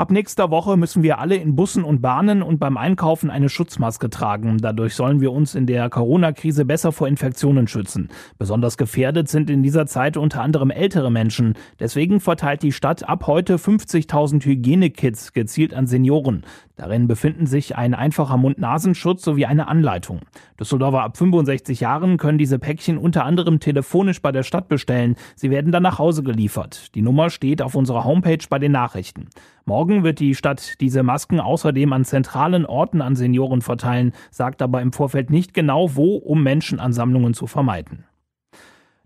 Ab 0.00 0.10
nächster 0.10 0.50
Woche 0.50 0.78
müssen 0.78 1.02
wir 1.02 1.18
alle 1.18 1.36
in 1.36 1.56
Bussen 1.56 1.84
und 1.84 2.00
Bahnen 2.00 2.42
und 2.42 2.58
beim 2.58 2.78
Einkaufen 2.78 3.28
eine 3.28 3.50
Schutzmaske 3.50 4.08
tragen. 4.08 4.56
Dadurch 4.56 4.94
sollen 4.94 5.20
wir 5.20 5.30
uns 5.30 5.54
in 5.54 5.66
der 5.66 5.90
Corona-Krise 5.90 6.64
besser 6.64 6.90
vor 6.90 7.06
Infektionen 7.06 7.68
schützen. 7.68 8.08
Besonders 8.38 8.78
gefährdet 8.78 9.28
sind 9.28 9.50
in 9.50 9.62
dieser 9.62 9.84
Zeit 9.84 10.16
unter 10.16 10.40
anderem 10.40 10.70
ältere 10.70 11.10
Menschen. 11.10 11.52
Deswegen 11.80 12.18
verteilt 12.20 12.62
die 12.62 12.72
Stadt 12.72 13.06
ab 13.06 13.26
heute 13.26 13.56
50.000 13.56 14.42
Hygienekits 14.42 15.34
gezielt 15.34 15.74
an 15.74 15.86
Senioren. 15.86 16.44
Darin 16.80 17.08
befinden 17.08 17.44
sich 17.44 17.76
ein 17.76 17.92
einfacher 17.92 18.38
Mund-Nasenschutz 18.38 19.22
sowie 19.22 19.44
eine 19.44 19.68
Anleitung. 19.68 20.20
Düsseldorfer 20.58 21.02
ab 21.02 21.18
65 21.18 21.78
Jahren 21.80 22.16
können 22.16 22.38
diese 22.38 22.58
Päckchen 22.58 22.96
unter 22.96 23.26
anderem 23.26 23.60
telefonisch 23.60 24.22
bei 24.22 24.32
der 24.32 24.44
Stadt 24.44 24.68
bestellen. 24.68 25.16
Sie 25.36 25.50
werden 25.50 25.72
dann 25.72 25.82
nach 25.82 25.98
Hause 25.98 26.22
geliefert. 26.22 26.94
Die 26.94 27.02
Nummer 27.02 27.28
steht 27.28 27.60
auf 27.60 27.74
unserer 27.74 28.04
Homepage 28.04 28.46
bei 28.48 28.58
den 28.58 28.72
Nachrichten. 28.72 29.28
Morgen 29.66 30.04
wird 30.04 30.20
die 30.20 30.34
Stadt 30.34 30.80
diese 30.80 31.02
Masken 31.02 31.38
außerdem 31.38 31.92
an 31.92 32.06
zentralen 32.06 32.64
Orten 32.64 33.02
an 33.02 33.14
Senioren 33.14 33.60
verteilen, 33.60 34.12
sagt 34.30 34.62
aber 34.62 34.80
im 34.80 34.94
Vorfeld 34.94 35.28
nicht 35.28 35.52
genau 35.52 35.96
wo, 35.96 36.16
um 36.16 36.42
Menschenansammlungen 36.42 37.34
zu 37.34 37.46
vermeiden. 37.46 38.06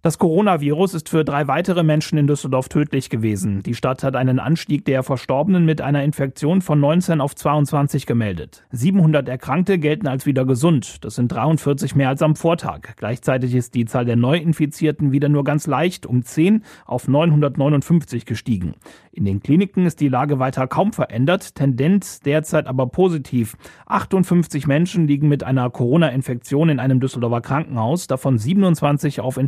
Das 0.05 0.19
Coronavirus 0.19 0.93
ist 0.93 1.09
für 1.09 1.25
drei 1.25 1.49
weitere 1.49 1.83
Menschen 1.83 2.19
in 2.19 2.27
Düsseldorf 2.27 2.69
tödlich 2.69 3.09
gewesen. 3.09 3.63
Die 3.63 3.73
Stadt 3.73 4.03
hat 4.03 4.17
einen 4.17 4.39
Anstieg 4.39 4.85
der 4.85 5.03
Verstorbenen 5.03 5.65
mit 5.65 5.81
einer 5.81 6.05
Infektion 6.05 6.61
von 6.61 6.79
19 6.79 7.23
auf 7.23 7.35
22 7.35 8.05
gemeldet. 8.05 8.67
700 8.71 9.27
Erkrankte 9.27 9.79
gelten 9.79 10.07
als 10.07 10.27
wieder 10.27 10.45
gesund. 10.45 11.03
Das 11.07 11.15
sind 11.15 11.29
43 11.29 11.95
mehr 11.95 12.11
als 12.11 12.21
am 12.21 12.37
Vortag. 12.37 12.97
Gleichzeitig 12.97 13.55
ist 13.55 13.75
die 13.75 13.87
Zahl 13.87 14.05
der 14.05 14.17
Neuinfizierten 14.17 15.11
wieder 15.11 15.31
nur 15.31 15.43
ganz 15.43 15.67
leicht 15.67 16.05
um 16.05 16.23
10 16.23 16.65
auf 16.85 17.09
959 17.09 18.27
gestiegen. 18.27 18.75
In 19.11 19.25
den 19.25 19.41
Kliniken 19.41 19.87
ist 19.87 20.01
die 20.01 20.09
Lage 20.09 20.39
weiter 20.39 20.67
kaum 20.67 20.93
verändert, 20.93 21.55
Tendenz 21.55 22.21
derzeit 22.21 22.67
aber 22.67 22.89
positiv. 22.89 23.57
58 23.87 24.67
Menschen 24.67 25.07
liegen 25.07 25.29
mit 25.29 25.45
einer 25.45 25.71
Corona-Infektion 25.71 26.69
in 26.69 26.79
einem 26.79 27.01
Düsseldorfer 27.01 27.41
Krankenhaus, 27.41 28.07
davon 28.07 28.37
27 28.37 29.21
auf 29.23 29.39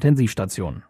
Intensivstationen. 0.46 0.84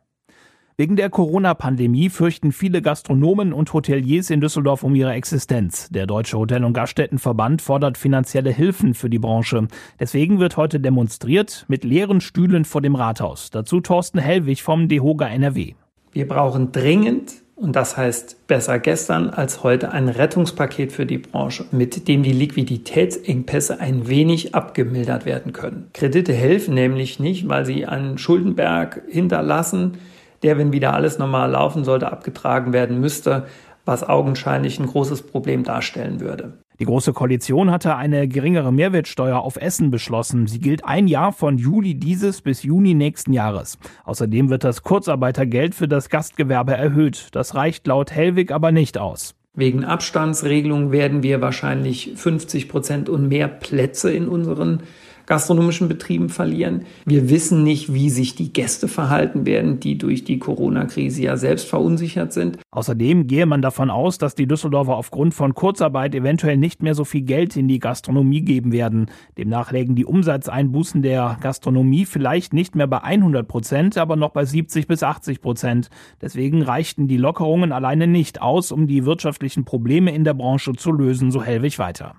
Wegen 0.78 0.96
der 0.96 1.08
Corona-Pandemie 1.08 2.10
fürchten 2.10 2.52
viele 2.52 2.82
Gastronomen 2.82 3.54
und 3.54 3.72
Hoteliers 3.72 4.28
in 4.28 4.42
Düsseldorf 4.42 4.82
um 4.82 4.94
ihre 4.94 5.14
Existenz. 5.14 5.88
Der 5.88 6.06
Deutsche 6.06 6.36
Hotel- 6.36 6.64
und 6.64 6.74
Gaststättenverband 6.74 7.62
fordert 7.62 7.96
finanzielle 7.96 8.50
Hilfen 8.50 8.92
für 8.92 9.08
die 9.08 9.18
Branche. 9.18 9.68
Deswegen 9.98 10.38
wird 10.38 10.58
heute 10.58 10.78
demonstriert 10.78 11.64
mit 11.68 11.82
leeren 11.82 12.20
Stühlen 12.20 12.66
vor 12.66 12.82
dem 12.82 12.94
Rathaus. 12.94 13.48
Dazu 13.48 13.80
Thorsten 13.80 14.18
Hellwig 14.18 14.62
vom 14.62 14.86
DEHOGA 14.88 15.28
NRW. 15.28 15.72
Wir 16.12 16.28
brauchen 16.28 16.72
dringend 16.72 17.45
und 17.56 17.74
das 17.74 17.96
heißt 17.96 18.46
besser 18.46 18.78
gestern 18.78 19.30
als 19.30 19.62
heute 19.62 19.90
ein 19.90 20.10
Rettungspaket 20.10 20.92
für 20.92 21.06
die 21.06 21.16
Branche, 21.16 21.64
mit 21.72 22.06
dem 22.06 22.22
die 22.22 22.32
Liquiditätsengpässe 22.32 23.80
ein 23.80 24.08
wenig 24.08 24.54
abgemildert 24.54 25.24
werden 25.24 25.54
können. 25.54 25.88
Kredite 25.94 26.34
helfen 26.34 26.74
nämlich 26.74 27.18
nicht, 27.18 27.48
weil 27.48 27.64
sie 27.64 27.86
einen 27.86 28.18
Schuldenberg 28.18 29.02
hinterlassen, 29.08 29.96
der, 30.42 30.58
wenn 30.58 30.72
wieder 30.72 30.92
alles 30.92 31.18
normal 31.18 31.50
laufen 31.50 31.82
sollte, 31.84 32.12
abgetragen 32.12 32.74
werden 32.74 33.00
müsste, 33.00 33.46
was 33.86 34.06
augenscheinlich 34.06 34.78
ein 34.78 34.86
großes 34.86 35.22
Problem 35.22 35.64
darstellen 35.64 36.20
würde. 36.20 36.58
Die 36.78 36.84
Große 36.84 37.14
Koalition 37.14 37.70
hatte 37.70 37.96
eine 37.96 38.28
geringere 38.28 38.70
Mehrwertsteuer 38.70 39.38
auf 39.38 39.56
Essen 39.56 39.90
beschlossen. 39.90 40.46
Sie 40.46 40.58
gilt 40.58 40.84
ein 40.84 41.08
Jahr 41.08 41.32
von 41.32 41.56
Juli 41.56 41.94
dieses 41.94 42.42
bis 42.42 42.62
Juni 42.62 42.92
nächsten 42.92 43.32
Jahres. 43.32 43.78
Außerdem 44.04 44.50
wird 44.50 44.62
das 44.62 44.82
Kurzarbeitergeld 44.82 45.74
für 45.74 45.88
das 45.88 46.10
Gastgewerbe 46.10 46.74
erhöht. 46.74 47.28
Das 47.32 47.54
reicht 47.54 47.86
laut 47.86 48.12
Hellwig 48.12 48.52
aber 48.52 48.72
nicht 48.72 48.98
aus. 48.98 49.34
Wegen 49.54 49.84
Abstandsregelung 49.84 50.92
werden 50.92 51.22
wir 51.22 51.40
wahrscheinlich 51.40 52.12
50 52.14 52.68
Prozent 52.68 53.08
und 53.08 53.28
mehr 53.28 53.48
Plätze 53.48 54.12
in 54.12 54.28
unseren 54.28 54.82
gastronomischen 55.26 55.88
Betrieben 55.88 56.28
verlieren. 56.28 56.86
Wir 57.04 57.28
wissen 57.28 57.62
nicht, 57.62 57.92
wie 57.92 58.10
sich 58.10 58.34
die 58.34 58.52
Gäste 58.52 58.88
verhalten 58.88 59.44
werden, 59.44 59.80
die 59.80 59.98
durch 59.98 60.24
die 60.24 60.38
Corona-Krise 60.38 61.22
ja 61.22 61.36
selbst 61.36 61.68
verunsichert 61.68 62.32
sind. 62.32 62.58
Außerdem 62.70 63.26
gehe 63.26 63.46
man 63.46 63.62
davon 63.62 63.90
aus, 63.90 64.18
dass 64.18 64.34
die 64.34 64.46
Düsseldorfer 64.46 64.96
aufgrund 64.96 65.34
von 65.34 65.54
Kurzarbeit 65.54 66.14
eventuell 66.14 66.56
nicht 66.56 66.82
mehr 66.82 66.94
so 66.94 67.04
viel 67.04 67.22
Geld 67.22 67.56
in 67.56 67.68
die 67.68 67.78
Gastronomie 67.78 68.42
geben 68.42 68.72
werden. 68.72 69.06
Demnach 69.36 69.72
lägen 69.72 69.94
die 69.94 70.04
Umsatzeinbußen 70.04 71.02
der 71.02 71.38
Gastronomie 71.40 72.06
vielleicht 72.06 72.52
nicht 72.52 72.74
mehr 72.74 72.86
bei 72.86 73.02
100 73.02 73.46
Prozent, 73.48 73.98
aber 73.98 74.16
noch 74.16 74.30
bei 74.30 74.44
70 74.44 74.86
bis 74.86 75.02
80 75.02 75.40
Prozent. 75.40 75.90
Deswegen 76.20 76.62
reichten 76.62 77.08
die 77.08 77.16
Lockerungen 77.16 77.72
alleine 77.72 78.06
nicht 78.06 78.40
aus, 78.40 78.72
um 78.72 78.86
die 78.86 79.04
wirtschaftlichen 79.04 79.64
Probleme 79.64 80.14
in 80.14 80.24
der 80.24 80.34
Branche 80.34 80.72
zu 80.74 80.92
lösen, 80.92 81.30
so 81.30 81.42
Hellwig 81.42 81.78
weiter. 81.78 82.14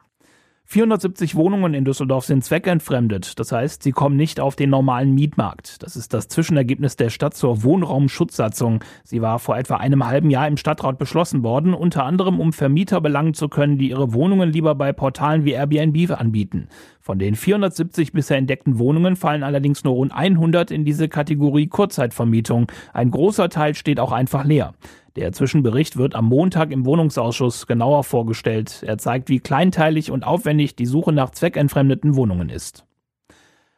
470 0.69 1.35
Wohnungen 1.35 1.73
in 1.73 1.85
Düsseldorf 1.85 2.25
sind 2.25 2.43
zweckentfremdet. 2.43 3.39
Das 3.39 3.53
heißt, 3.53 3.83
sie 3.83 3.93
kommen 3.93 4.17
nicht 4.17 4.41
auf 4.41 4.57
den 4.57 4.69
normalen 4.69 5.15
Mietmarkt. 5.15 5.81
Das 5.81 5.95
ist 5.95 6.13
das 6.13 6.27
Zwischenergebnis 6.27 6.97
der 6.97 7.09
Stadt 7.09 7.35
zur 7.35 7.63
Wohnraumschutzsatzung. 7.63 8.83
Sie 9.05 9.21
war 9.21 9.39
vor 9.39 9.57
etwa 9.57 9.77
einem 9.77 10.05
halben 10.05 10.29
Jahr 10.29 10.45
im 10.45 10.57
Stadtrat 10.57 10.97
beschlossen 10.97 11.41
worden, 11.41 11.73
unter 11.73 12.03
anderem 12.03 12.41
um 12.41 12.51
Vermieter 12.51 12.99
belangen 12.99 13.33
zu 13.33 13.47
können, 13.47 13.77
die 13.77 13.91
ihre 13.91 14.13
Wohnungen 14.13 14.51
lieber 14.51 14.75
bei 14.75 14.91
Portalen 14.91 15.45
wie 15.45 15.53
Airbnb 15.53 16.11
anbieten. 16.11 16.67
Von 16.99 17.17
den 17.17 17.35
470 17.35 18.11
bisher 18.11 18.35
entdeckten 18.35 18.77
Wohnungen 18.77 19.15
fallen 19.15 19.43
allerdings 19.43 19.85
nur 19.85 19.93
rund 19.93 20.11
100 20.13 20.69
in 20.71 20.83
diese 20.83 21.07
Kategorie 21.07 21.67
Kurzzeitvermietung. 21.67 22.69
Ein 22.91 23.11
großer 23.11 23.47
Teil 23.47 23.73
steht 23.73 24.01
auch 24.01 24.11
einfach 24.11 24.43
leer. 24.43 24.73
Der 25.17 25.31
Zwischenbericht 25.31 25.97
wird 25.97 26.13
am 26.13 26.25
Montag 26.25 26.69
im 26.69 26.85
Wohnungsausschuss 26.85 27.65
genauer 27.65 28.03
vorgestellt. 28.03 28.83
Er 28.85 28.99
zeigt, 28.99 29.29
wie 29.29 29.39
kleinteilig 29.39 30.11
und 30.11 30.23
aufwendig 30.23 30.75
die 30.75 30.85
Suche 30.85 31.11
nach 31.11 31.31
zweckentfremdeten 31.31 32.15
Wohnungen 32.15 32.49
ist. 32.49 32.85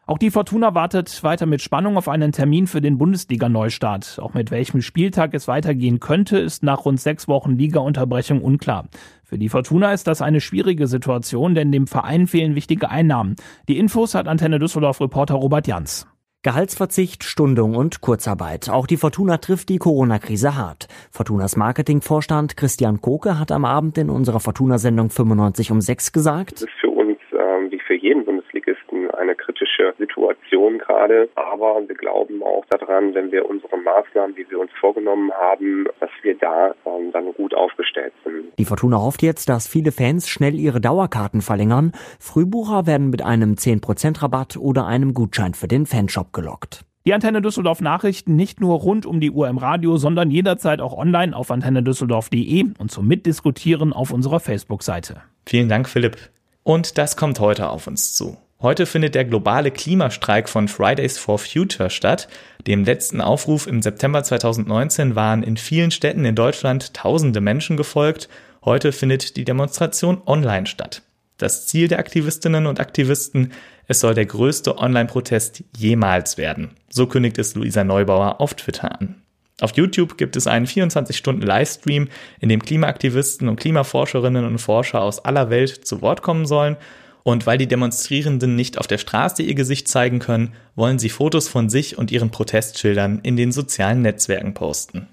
Auch 0.05 0.17
die 0.17 0.31
Fortuna 0.31 0.75
wartet 0.75 1.23
weiter 1.23 1.45
mit 1.45 1.61
Spannung 1.61 1.95
auf 1.95 2.09
einen 2.09 2.33
Termin 2.33 2.67
für 2.67 2.81
den 2.81 2.97
Bundesliga-Neustart. 2.97 4.19
Auch 4.21 4.33
mit 4.33 4.51
welchem 4.51 4.81
Spieltag 4.81 5.33
es 5.33 5.47
weitergehen 5.47 6.01
könnte, 6.01 6.39
ist 6.39 6.61
nach 6.61 6.83
rund 6.83 6.99
sechs 6.99 7.29
Wochen 7.29 7.55
Liga-Unterbrechung 7.55 8.41
unklar. 8.41 8.89
Für 9.23 9.37
die 9.37 9.47
Fortuna 9.47 9.93
ist 9.93 10.07
das 10.07 10.21
eine 10.21 10.41
schwierige 10.41 10.87
Situation, 10.87 11.55
denn 11.55 11.71
dem 11.71 11.87
Verein 11.87 12.27
fehlen 12.27 12.55
wichtige 12.55 12.89
Einnahmen. 12.89 13.37
Die 13.69 13.77
Infos 13.77 14.13
hat 14.13 14.27
Antenne 14.27 14.59
Düsseldorf-Reporter 14.59 15.35
Robert 15.35 15.67
Jans. 15.67 16.05
Gehaltsverzicht, 16.41 17.25
Stundung 17.25 17.75
und 17.75 17.99
Kurzarbeit. 17.99 18.69
Auch 18.69 18.87
die 18.87 18.95
Fortuna 18.95 19.39
trifft 19.39 19.67
die 19.67 19.77
Corona-Krise 19.77 20.55
hart. 20.55 20.87
Fortunas 21.11 21.57
Marketingvorstand 21.57 22.55
Christian 22.55 23.01
Koke 23.01 23.37
hat 23.37 23.51
am 23.51 23.65
Abend 23.65 23.97
in 23.97 24.09
unserer 24.09 24.39
Fortuna-Sendung 24.39 25.09
95 25.09 25.71
um 25.71 25.81
6 25.81 26.13
gesagt 26.13 26.65
für 27.89 27.95
jeden 27.95 28.23
Bundesligisten 28.23 29.09
eine 29.09 29.33
kritische 29.33 29.58
Situation 29.97 30.77
gerade. 30.79 31.29
Aber 31.35 31.81
wir 31.87 31.95
glauben 31.95 32.41
auch 32.43 32.65
daran, 32.69 33.13
wenn 33.13 33.31
wir 33.31 33.49
unsere 33.49 33.77
Maßnahmen, 33.77 34.35
die 34.35 34.49
wir 34.49 34.59
uns 34.59 34.71
vorgenommen 34.79 35.31
haben, 35.31 35.87
dass 35.99 36.09
wir 36.21 36.35
da 36.35 36.73
ähm, 36.85 37.11
dann 37.11 37.33
gut 37.33 37.53
aufgestellt 37.53 38.13
sind. 38.23 38.53
Die 38.57 38.65
Fortuna 38.65 38.97
hofft 38.97 39.23
jetzt, 39.23 39.49
dass 39.49 39.67
viele 39.67 39.91
Fans 39.91 40.27
schnell 40.27 40.55
ihre 40.55 40.81
Dauerkarten 40.81 41.41
verlängern. 41.41 41.91
Frühbucher 42.19 42.87
werden 42.87 43.09
mit 43.09 43.23
einem 43.23 43.53
10% 43.53 44.21
Rabatt 44.21 44.57
oder 44.57 44.85
einem 44.85 45.13
Gutschein 45.13 45.53
für 45.53 45.67
den 45.67 45.85
Fanshop 45.85 46.33
gelockt. 46.33 46.85
Die 47.05 47.13
Antenne 47.13 47.41
Düsseldorf 47.41 47.81
Nachrichten 47.81 48.35
nicht 48.35 48.59
nur 48.59 48.77
rund 48.77 49.05
um 49.05 49.19
die 49.19 49.31
Uhr 49.31 49.47
im 49.47 49.57
Radio, 49.57 49.97
sondern 49.97 50.29
jederzeit 50.29 50.81
auch 50.81 50.95
online 50.95 51.35
auf 51.35 51.49
antennedüsseldorf.de 51.49 52.65
und 52.77 52.91
zum 52.91 53.07
Mitdiskutieren 53.07 53.93
auf 53.93 54.11
unserer 54.11 54.39
Facebook-Seite. 54.39 55.21
Vielen 55.45 55.69
Dank, 55.69 55.87
Philipp. 55.87 56.17
Und 56.63 56.97
das 56.97 57.15
kommt 57.15 57.39
heute 57.39 57.69
auf 57.69 57.87
uns 57.87 58.13
zu. 58.13 58.37
Heute 58.61 58.85
findet 58.85 59.15
der 59.15 59.23
globale 59.23 59.71
Klimastreik 59.71 60.49
von 60.49 60.67
Fridays 60.67 61.17
for 61.17 61.39
Future 61.39 61.89
statt. 61.89 62.27
Dem 62.67 62.83
letzten 62.83 63.21
Aufruf 63.21 63.67
im 63.67 63.81
September 63.81 64.21
2019 64.21 65.15
waren 65.15 65.43
in 65.43 65.55
vielen 65.55 65.91
Städten 65.91 66.25
in 66.25 66.35
Deutschland 66.35 66.93
tausende 66.93 67.39
Menschen 67.39 67.77
gefolgt. 67.77 68.27
Heute 68.65 68.91
findet 68.91 69.37
die 69.37 69.45
Demonstration 69.45 70.21
online 70.25 70.67
statt. 70.67 71.03
Das 71.37 71.67
Ziel 71.67 71.87
der 71.87 71.99
Aktivistinnen 71.99 72.65
und 72.65 72.81
Aktivisten, 72.81 73.53
es 73.87 74.01
soll 74.01 74.13
der 74.13 74.25
größte 74.25 74.77
Online-Protest 74.77 75.63
jemals 75.77 76.37
werden. 76.37 76.71
So 76.89 77.07
kündigt 77.07 77.37
es 77.37 77.55
Luisa 77.55 77.85
Neubauer 77.85 78.41
auf 78.41 78.55
Twitter 78.55 78.91
an. 78.99 79.21
Auf 79.61 79.77
YouTube 79.77 80.17
gibt 80.17 80.35
es 80.35 80.47
einen 80.47 80.65
24-Stunden-Livestream, 80.65 82.09
in 82.41 82.49
dem 82.49 82.61
Klimaaktivisten 82.61 83.47
und 83.47 83.57
Klimaforscherinnen 83.57 84.43
und 84.43 84.57
Forscher 84.57 85.01
aus 85.01 85.23
aller 85.23 85.49
Welt 85.49 85.87
zu 85.87 86.01
Wort 86.01 86.21
kommen 86.21 86.45
sollen. 86.45 86.75
Und 87.23 87.45
weil 87.45 87.57
die 87.57 87.67
Demonstrierenden 87.67 88.55
nicht 88.55 88.77
auf 88.77 88.87
der 88.87 88.97
Straße 88.97 89.43
ihr 89.43 89.55
Gesicht 89.55 89.87
zeigen 89.87 90.19
können, 90.19 90.53
wollen 90.75 90.99
sie 90.99 91.09
Fotos 91.09 91.47
von 91.47 91.69
sich 91.69 91.97
und 91.97 92.11
ihren 92.11 92.31
Protestschildern 92.31 93.19
in 93.23 93.35
den 93.35 93.51
sozialen 93.51 94.01
Netzwerken 94.01 94.53
posten. 94.53 95.07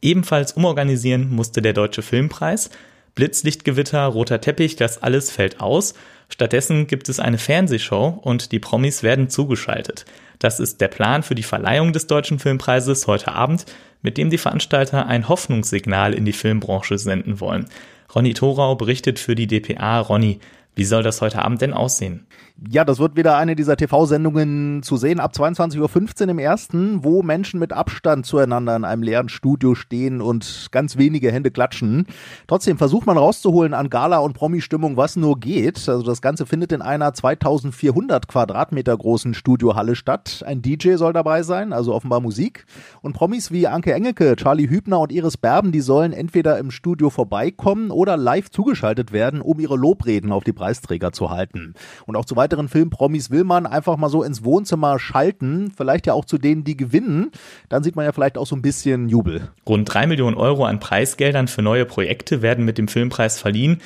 Ebenfalls 0.00 0.52
umorganisieren 0.52 1.34
musste 1.34 1.62
der 1.62 1.72
Deutsche 1.72 2.02
Filmpreis. 2.02 2.70
Blitzlichtgewitter, 3.14 4.04
roter 4.06 4.40
Teppich, 4.40 4.76
das 4.76 5.02
alles 5.02 5.30
fällt 5.30 5.60
aus. 5.60 5.94
Stattdessen 6.28 6.86
gibt 6.86 7.08
es 7.08 7.20
eine 7.20 7.38
Fernsehshow 7.38 8.20
und 8.22 8.52
die 8.52 8.58
Promis 8.58 9.02
werden 9.02 9.30
zugeschaltet. 9.30 10.04
Das 10.38 10.60
ist 10.60 10.80
der 10.80 10.88
Plan 10.88 11.22
für 11.22 11.34
die 11.34 11.42
Verleihung 11.42 11.92
des 11.92 12.06
Deutschen 12.06 12.38
Filmpreises 12.38 13.06
heute 13.06 13.32
Abend, 13.32 13.66
mit 14.02 14.18
dem 14.18 14.30
die 14.30 14.38
Veranstalter 14.38 15.06
ein 15.06 15.28
Hoffnungssignal 15.28 16.12
in 16.12 16.24
die 16.24 16.32
Filmbranche 16.32 16.98
senden 16.98 17.40
wollen. 17.40 17.66
Ronny 18.14 18.34
Thorau 18.34 18.74
berichtet 18.74 19.18
für 19.18 19.34
die 19.34 19.46
dpa. 19.46 20.00
Ronny, 20.00 20.40
wie 20.74 20.84
soll 20.84 21.02
das 21.02 21.20
heute 21.20 21.42
Abend 21.42 21.60
denn 21.62 21.72
aussehen? 21.72 22.26
Ja, 22.56 22.84
das 22.84 23.00
wird 23.00 23.16
wieder 23.16 23.36
eine 23.36 23.56
dieser 23.56 23.76
TV-Sendungen 23.76 24.84
zu 24.84 24.96
sehen 24.96 25.18
ab 25.18 25.32
22.15 25.34 26.22
Uhr 26.22 26.28
im 26.28 26.38
ersten, 26.38 27.02
wo 27.02 27.24
Menschen 27.24 27.58
mit 27.58 27.72
Abstand 27.72 28.26
zueinander 28.26 28.76
in 28.76 28.84
einem 28.84 29.02
leeren 29.02 29.28
Studio 29.28 29.74
stehen 29.74 30.20
und 30.20 30.68
ganz 30.70 30.96
wenige 30.96 31.32
Hände 31.32 31.50
klatschen. 31.50 32.06
Trotzdem 32.46 32.78
versucht 32.78 33.06
man 33.06 33.18
rauszuholen 33.18 33.74
an 33.74 33.90
Gala- 33.90 34.18
und 34.18 34.34
Promi-Stimmung, 34.34 34.96
was 34.96 35.16
nur 35.16 35.40
geht. 35.40 35.88
Also 35.88 36.04
das 36.04 36.22
Ganze 36.22 36.46
findet 36.46 36.70
in 36.70 36.80
einer 36.80 37.12
2400 37.12 38.28
Quadratmeter 38.28 38.96
großen 38.96 39.34
Studiohalle 39.34 39.96
statt. 39.96 40.44
Ein 40.46 40.62
DJ 40.62 40.94
soll 40.94 41.12
dabei 41.12 41.42
sein, 41.42 41.72
also 41.72 41.92
offenbar 41.92 42.20
Musik. 42.20 42.66
Und 43.02 43.14
Promis 43.14 43.50
wie 43.50 43.66
Anke 43.66 43.92
Engelke, 43.92 44.36
Charlie 44.36 44.70
Hübner 44.70 45.00
und 45.00 45.10
Iris 45.10 45.36
Berben, 45.36 45.72
die 45.72 45.80
sollen 45.80 46.12
entweder 46.12 46.56
im 46.60 46.70
Studio 46.70 47.10
vorbeikommen 47.10 47.90
oder 47.90 48.16
live 48.16 48.48
zugeschaltet 48.48 49.10
werden, 49.10 49.40
um 49.40 49.58
ihre 49.58 49.76
Lobreden 49.76 50.30
auf 50.30 50.44
die 50.44 50.52
Preisträger 50.52 51.10
zu 51.10 51.30
halten. 51.30 51.74
Und 52.06 52.14
auch 52.14 52.24
zu 52.24 52.36
weiteren 52.44 52.68
Filmpromis 52.68 53.30
will 53.30 53.44
man 53.44 53.66
einfach 53.66 53.96
mal 53.96 54.10
so 54.10 54.22
ins 54.22 54.44
Wohnzimmer 54.44 54.98
schalten, 54.98 55.72
vielleicht 55.74 56.06
ja 56.06 56.12
auch 56.12 56.26
zu 56.26 56.36
denen, 56.36 56.62
die 56.62 56.76
gewinnen. 56.76 57.30
Dann 57.70 57.82
sieht 57.82 57.96
man 57.96 58.04
ja 58.04 58.12
vielleicht 58.12 58.36
auch 58.36 58.46
so 58.46 58.54
ein 58.54 58.60
bisschen 58.60 59.08
Jubel. 59.08 59.48
Rund 59.66 59.92
drei 59.92 60.06
Millionen 60.06 60.36
Euro 60.36 60.66
an 60.66 60.78
Preisgeldern 60.78 61.48
für 61.48 61.62
neue 61.62 61.86
Projekte 61.86 62.42
werden 62.42 62.66
mit 62.66 62.76
dem 62.76 62.86
Filmpreis 62.86 63.38
verliehen. 63.38 63.80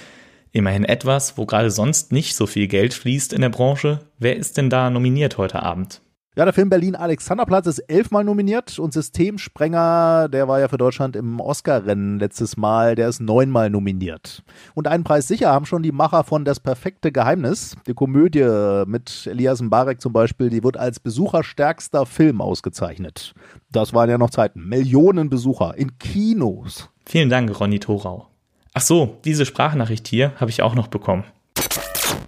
Immerhin 0.51 0.85
etwas, 0.85 1.39
wo 1.39 1.47
gerade 1.47 1.71
sonst 1.71 2.11
nicht 2.11 2.35
so 2.35 2.47
viel 2.47 2.67
Geld 2.67 2.95
fließt 2.95 3.33
in 3.33 3.43
der 3.43 3.49
Branche. 3.49 4.01
Wer 4.19 4.37
ist 4.37 4.57
denn 4.57 4.71
da 4.71 4.91
nominiert 4.91 5.39
heute 5.39 5.63
Abend? 5.63 6.01
Ja, 6.39 6.45
der 6.45 6.55
Film 6.55 6.71
Berlin 6.71 6.95
Alexanderplatz 6.95 7.67
ist 7.67 7.81
elfmal 7.81 8.23
nominiert 8.23 8.79
und 8.79 8.93
Systemsprenger, 8.93 10.29
der 10.29 10.47
war 10.47 10.61
ja 10.61 10.69
für 10.69 10.79
Deutschland 10.79 11.17
im 11.17 11.41
Oscar-Rennen 11.41 12.21
letztes 12.21 12.57
Mal, 12.57 12.95
der 12.95 13.09
ist 13.09 13.19
neunmal 13.19 13.71
nominiert. 13.71 14.45
Und 14.77 14.87
einen 14.87 15.03
Preis 15.03 15.27
sicher 15.27 15.51
haben 15.51 15.67
schon 15.67 15.83
die 15.83 15.91
Macher 15.91 16.23
von 16.23 16.45
Das 16.45 16.61
perfekte 16.61 17.11
Geheimnis. 17.11 17.75
Die 17.89 17.93
Komödie 17.95 18.85
mit 18.87 19.27
Elias 19.27 19.61
Mbarek 19.61 20.01
zum 20.01 20.13
Beispiel, 20.13 20.49
die 20.49 20.63
wird 20.63 20.77
als 20.77 21.01
besucherstärkster 21.01 22.07
Film 22.07 22.41
ausgezeichnet. 22.41 23.35
Das 23.73 23.93
waren 23.93 24.09
ja 24.09 24.17
noch 24.17 24.31
Zeiten. 24.31 24.69
Millionen 24.69 25.31
Besucher 25.31 25.77
in 25.77 25.99
Kinos. 25.99 26.89
Vielen 27.05 27.31
Dank, 27.31 27.59
Ronny 27.59 27.81
Thorau. 27.81 28.29
Ach 28.75 28.83
so, 28.83 29.19
diese 29.25 29.45
Sprachnachricht 29.45 30.07
hier 30.07 30.35
habe 30.37 30.53
ich 30.53 30.63
auch 30.63 30.77
noch 30.77 30.87
bekommen. 30.87 31.25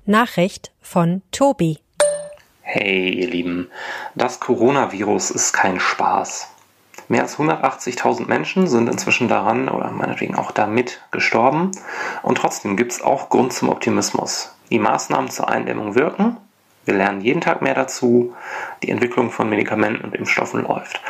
Nachricht 0.04 0.72
von 0.80 1.22
Tobi. 1.30 1.78
Hey 2.72 3.10
ihr 3.10 3.26
Lieben, 3.26 3.68
das 4.14 4.38
Coronavirus 4.38 5.32
ist 5.32 5.52
kein 5.52 5.80
Spaß. 5.80 6.54
Mehr 7.08 7.22
als 7.22 7.36
180.000 7.36 8.28
Menschen 8.28 8.68
sind 8.68 8.88
inzwischen 8.88 9.26
daran 9.26 9.68
oder 9.68 9.90
meinetwegen 9.90 10.36
auch 10.36 10.52
damit 10.52 11.02
gestorben 11.10 11.72
und 12.22 12.38
trotzdem 12.38 12.76
gibt 12.76 12.92
es 12.92 13.02
auch 13.02 13.28
Grund 13.28 13.52
zum 13.52 13.70
Optimismus. 13.70 14.54
Die 14.70 14.78
Maßnahmen 14.78 15.30
zur 15.30 15.48
Eindämmung 15.48 15.96
wirken, 15.96 16.36
wir 16.84 16.94
lernen 16.94 17.22
jeden 17.22 17.40
Tag 17.40 17.60
mehr 17.60 17.74
dazu, 17.74 18.36
die 18.84 18.90
Entwicklung 18.90 19.32
von 19.32 19.50
Medikamenten 19.50 20.04
und 20.04 20.14
Impfstoffen 20.14 20.62
läuft. 20.62 21.00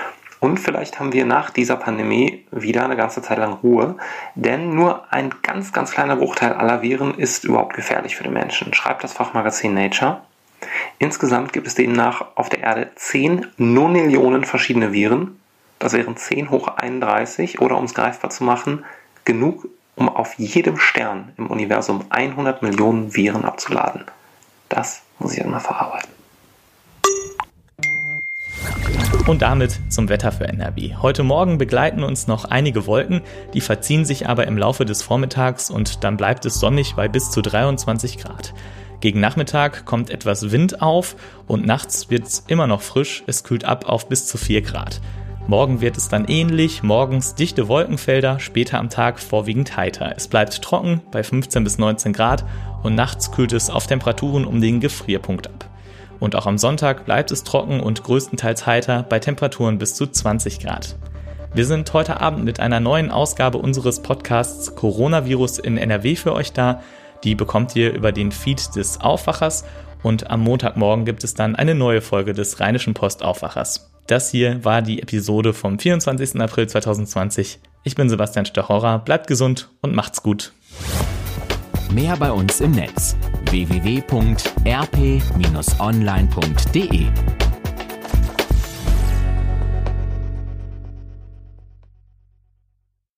Und 0.40 0.61
vielleicht 0.61 0.99
haben 0.99 1.12
wir 1.12 1.27
nach 1.27 1.51
dieser 1.51 1.77
Pandemie 1.77 2.46
wieder 2.51 2.87
eine 2.87 2.96
ganze 2.96 3.20
Zeit 3.20 3.37
lang 3.37 3.53
Ruhe, 3.62 3.99
denn 4.35 4.75
nur 4.75 5.12
ein 5.12 5.35
ganz, 5.42 5.75
ganz 5.75 5.90
kleiner 5.90 6.16
Bruchteil 6.16 6.55
aller 6.55 6.81
Viren 6.81 7.12
ist 7.18 7.44
überhaupt 7.44 7.77
gefährlich 7.77 8.16
für 8.16 8.25
den 8.25 8.33
Menschen, 8.33 8.73
schreibt 8.73 9.05
das 9.05 9.12
Fachmagazin 9.12 9.75
Nature. 9.75 10.23
Insgesamt 10.99 11.53
gibt 11.53 11.66
es 11.66 11.75
demnach 11.75 12.25
auf 12.35 12.49
der 12.49 12.61
Erde 12.61 12.90
10 12.94 13.46
Nonillionen 13.57 14.44
verschiedene 14.44 14.92
Viren. 14.92 15.40
Das 15.79 15.92
wären 15.94 16.16
10 16.16 16.51
hoch 16.51 16.68
31 16.68 17.61
oder 17.61 17.79
um 17.79 17.85
es 17.85 17.94
greifbar 17.94 18.31
zu 18.31 18.44
machen, 18.44 18.85
genug, 19.25 19.66
um 19.96 20.09
auf 20.09 20.35
jedem 20.35 20.77
Stern 20.77 21.33
im 21.38 21.46
Universum 21.46 22.05
100 22.11 22.62
Millionen 22.62 23.14
Viren 23.14 23.44
abzuladen. 23.44 24.05
Das 24.68 25.03
muss 25.18 25.35
ich 25.35 25.42
einmal 25.42 25.61
verarbeiten. 25.61 26.11
Und 29.27 29.42
damit 29.42 29.79
zum 29.90 30.09
Wetter 30.09 30.33
für 30.33 30.49
NRW. 30.49 30.96
Heute 31.01 31.23
Morgen 31.23 31.57
begleiten 31.57 32.03
uns 32.03 32.27
noch 32.27 32.46
einige 32.46 32.87
Wolken, 32.87 33.20
die 33.55 33.61
verziehen 33.61 34.05
sich 34.05 34.29
aber 34.29 34.46
im 34.46 34.59
Laufe 34.59 34.85
des 34.85 35.03
Vormittags 35.03 35.70
und 35.70 36.03
dann 36.05 36.16
bleibt 36.16 36.44
es 36.46 36.59
sonnig 36.59 36.94
bei 36.94 37.09
bis 37.09 37.31
zu 37.31 37.40
23 37.40 38.18
Grad. 38.18 38.55
Gegen 39.00 39.20
Nachmittag 39.20 39.86
kommt 39.86 40.10
etwas 40.10 40.52
Wind 40.52 40.82
auf 40.82 41.16
und 41.46 41.64
nachts 41.64 42.10
wird 42.10 42.26
es 42.26 42.44
immer 42.48 42.66
noch 42.66 42.82
frisch, 42.82 43.22
es 43.26 43.44
kühlt 43.44 43.64
ab 43.64 43.88
auf 43.88 44.08
bis 44.08 44.26
zu 44.26 44.36
4 44.36 44.60
Grad. 44.60 45.00
Morgen 45.46 45.80
wird 45.80 45.96
es 45.96 46.08
dann 46.08 46.26
ähnlich, 46.26 46.82
morgens 46.82 47.34
dichte 47.34 47.66
Wolkenfelder, 47.66 48.38
später 48.38 48.78
am 48.78 48.90
Tag 48.90 49.18
vorwiegend 49.18 49.76
heiter. 49.76 50.12
Es 50.16 50.28
bleibt 50.28 50.60
trocken 50.60 51.00
bei 51.10 51.22
15 51.22 51.64
bis 51.64 51.78
19 51.78 52.12
Grad 52.12 52.44
und 52.82 52.94
nachts 52.94 53.32
kühlt 53.32 53.54
es 53.54 53.70
auf 53.70 53.86
Temperaturen 53.86 54.44
um 54.44 54.60
den 54.60 54.80
Gefrierpunkt 54.80 55.48
ab. 55.48 55.68
Und 56.20 56.36
auch 56.36 56.46
am 56.46 56.58
Sonntag 56.58 57.06
bleibt 57.06 57.30
es 57.30 57.42
trocken 57.42 57.80
und 57.80 58.04
größtenteils 58.04 58.66
heiter 58.66 59.02
bei 59.02 59.18
Temperaturen 59.18 59.78
bis 59.78 59.94
zu 59.94 60.06
20 60.06 60.60
Grad. 60.60 60.96
Wir 61.54 61.64
sind 61.64 61.92
heute 61.94 62.20
Abend 62.20 62.44
mit 62.44 62.60
einer 62.60 62.78
neuen 62.78 63.10
Ausgabe 63.10 63.58
unseres 63.58 64.02
Podcasts 64.02 64.76
Coronavirus 64.76 65.58
in 65.58 65.78
NRW 65.78 66.14
für 66.14 66.32
euch 66.34 66.52
da. 66.52 66.82
Die 67.24 67.35
bekommt 67.35 67.76
ihr 67.76 67.92
über 67.92 68.12
den 68.12 68.33
Feed 68.33 68.76
des 68.76 69.00
Aufwachers 69.00 69.64
und 70.02 70.30
am 70.30 70.40
Montagmorgen 70.40 71.04
gibt 71.04 71.24
es 71.24 71.35
dann 71.35 71.54
eine 71.56 71.74
neue 71.74 72.00
Folge 72.00 72.33
des 72.33 72.61
Rheinischen 72.61 72.94
Post 72.94 73.22
Aufwachers. 73.22 73.90
Das 74.06 74.30
hier 74.30 74.64
war 74.64 74.83
die 74.83 75.02
Episode 75.02 75.52
vom 75.52 75.78
24. 75.78 76.40
April 76.40 76.66
2020. 76.66 77.61
Ich 77.85 77.94
bin 77.94 78.09
Sebastian 78.09 78.46
Stochorer, 78.46 78.98
bleibt 78.98 79.26
gesund 79.26 79.68
und 79.83 79.94
macht's 79.94 80.22
gut. 80.22 80.52
Mehr 81.92 82.16
bei 82.16 82.30
uns 82.30 82.61
im 82.61 82.70
Netz 82.72 83.16
www.rp-online.de 83.50 84.30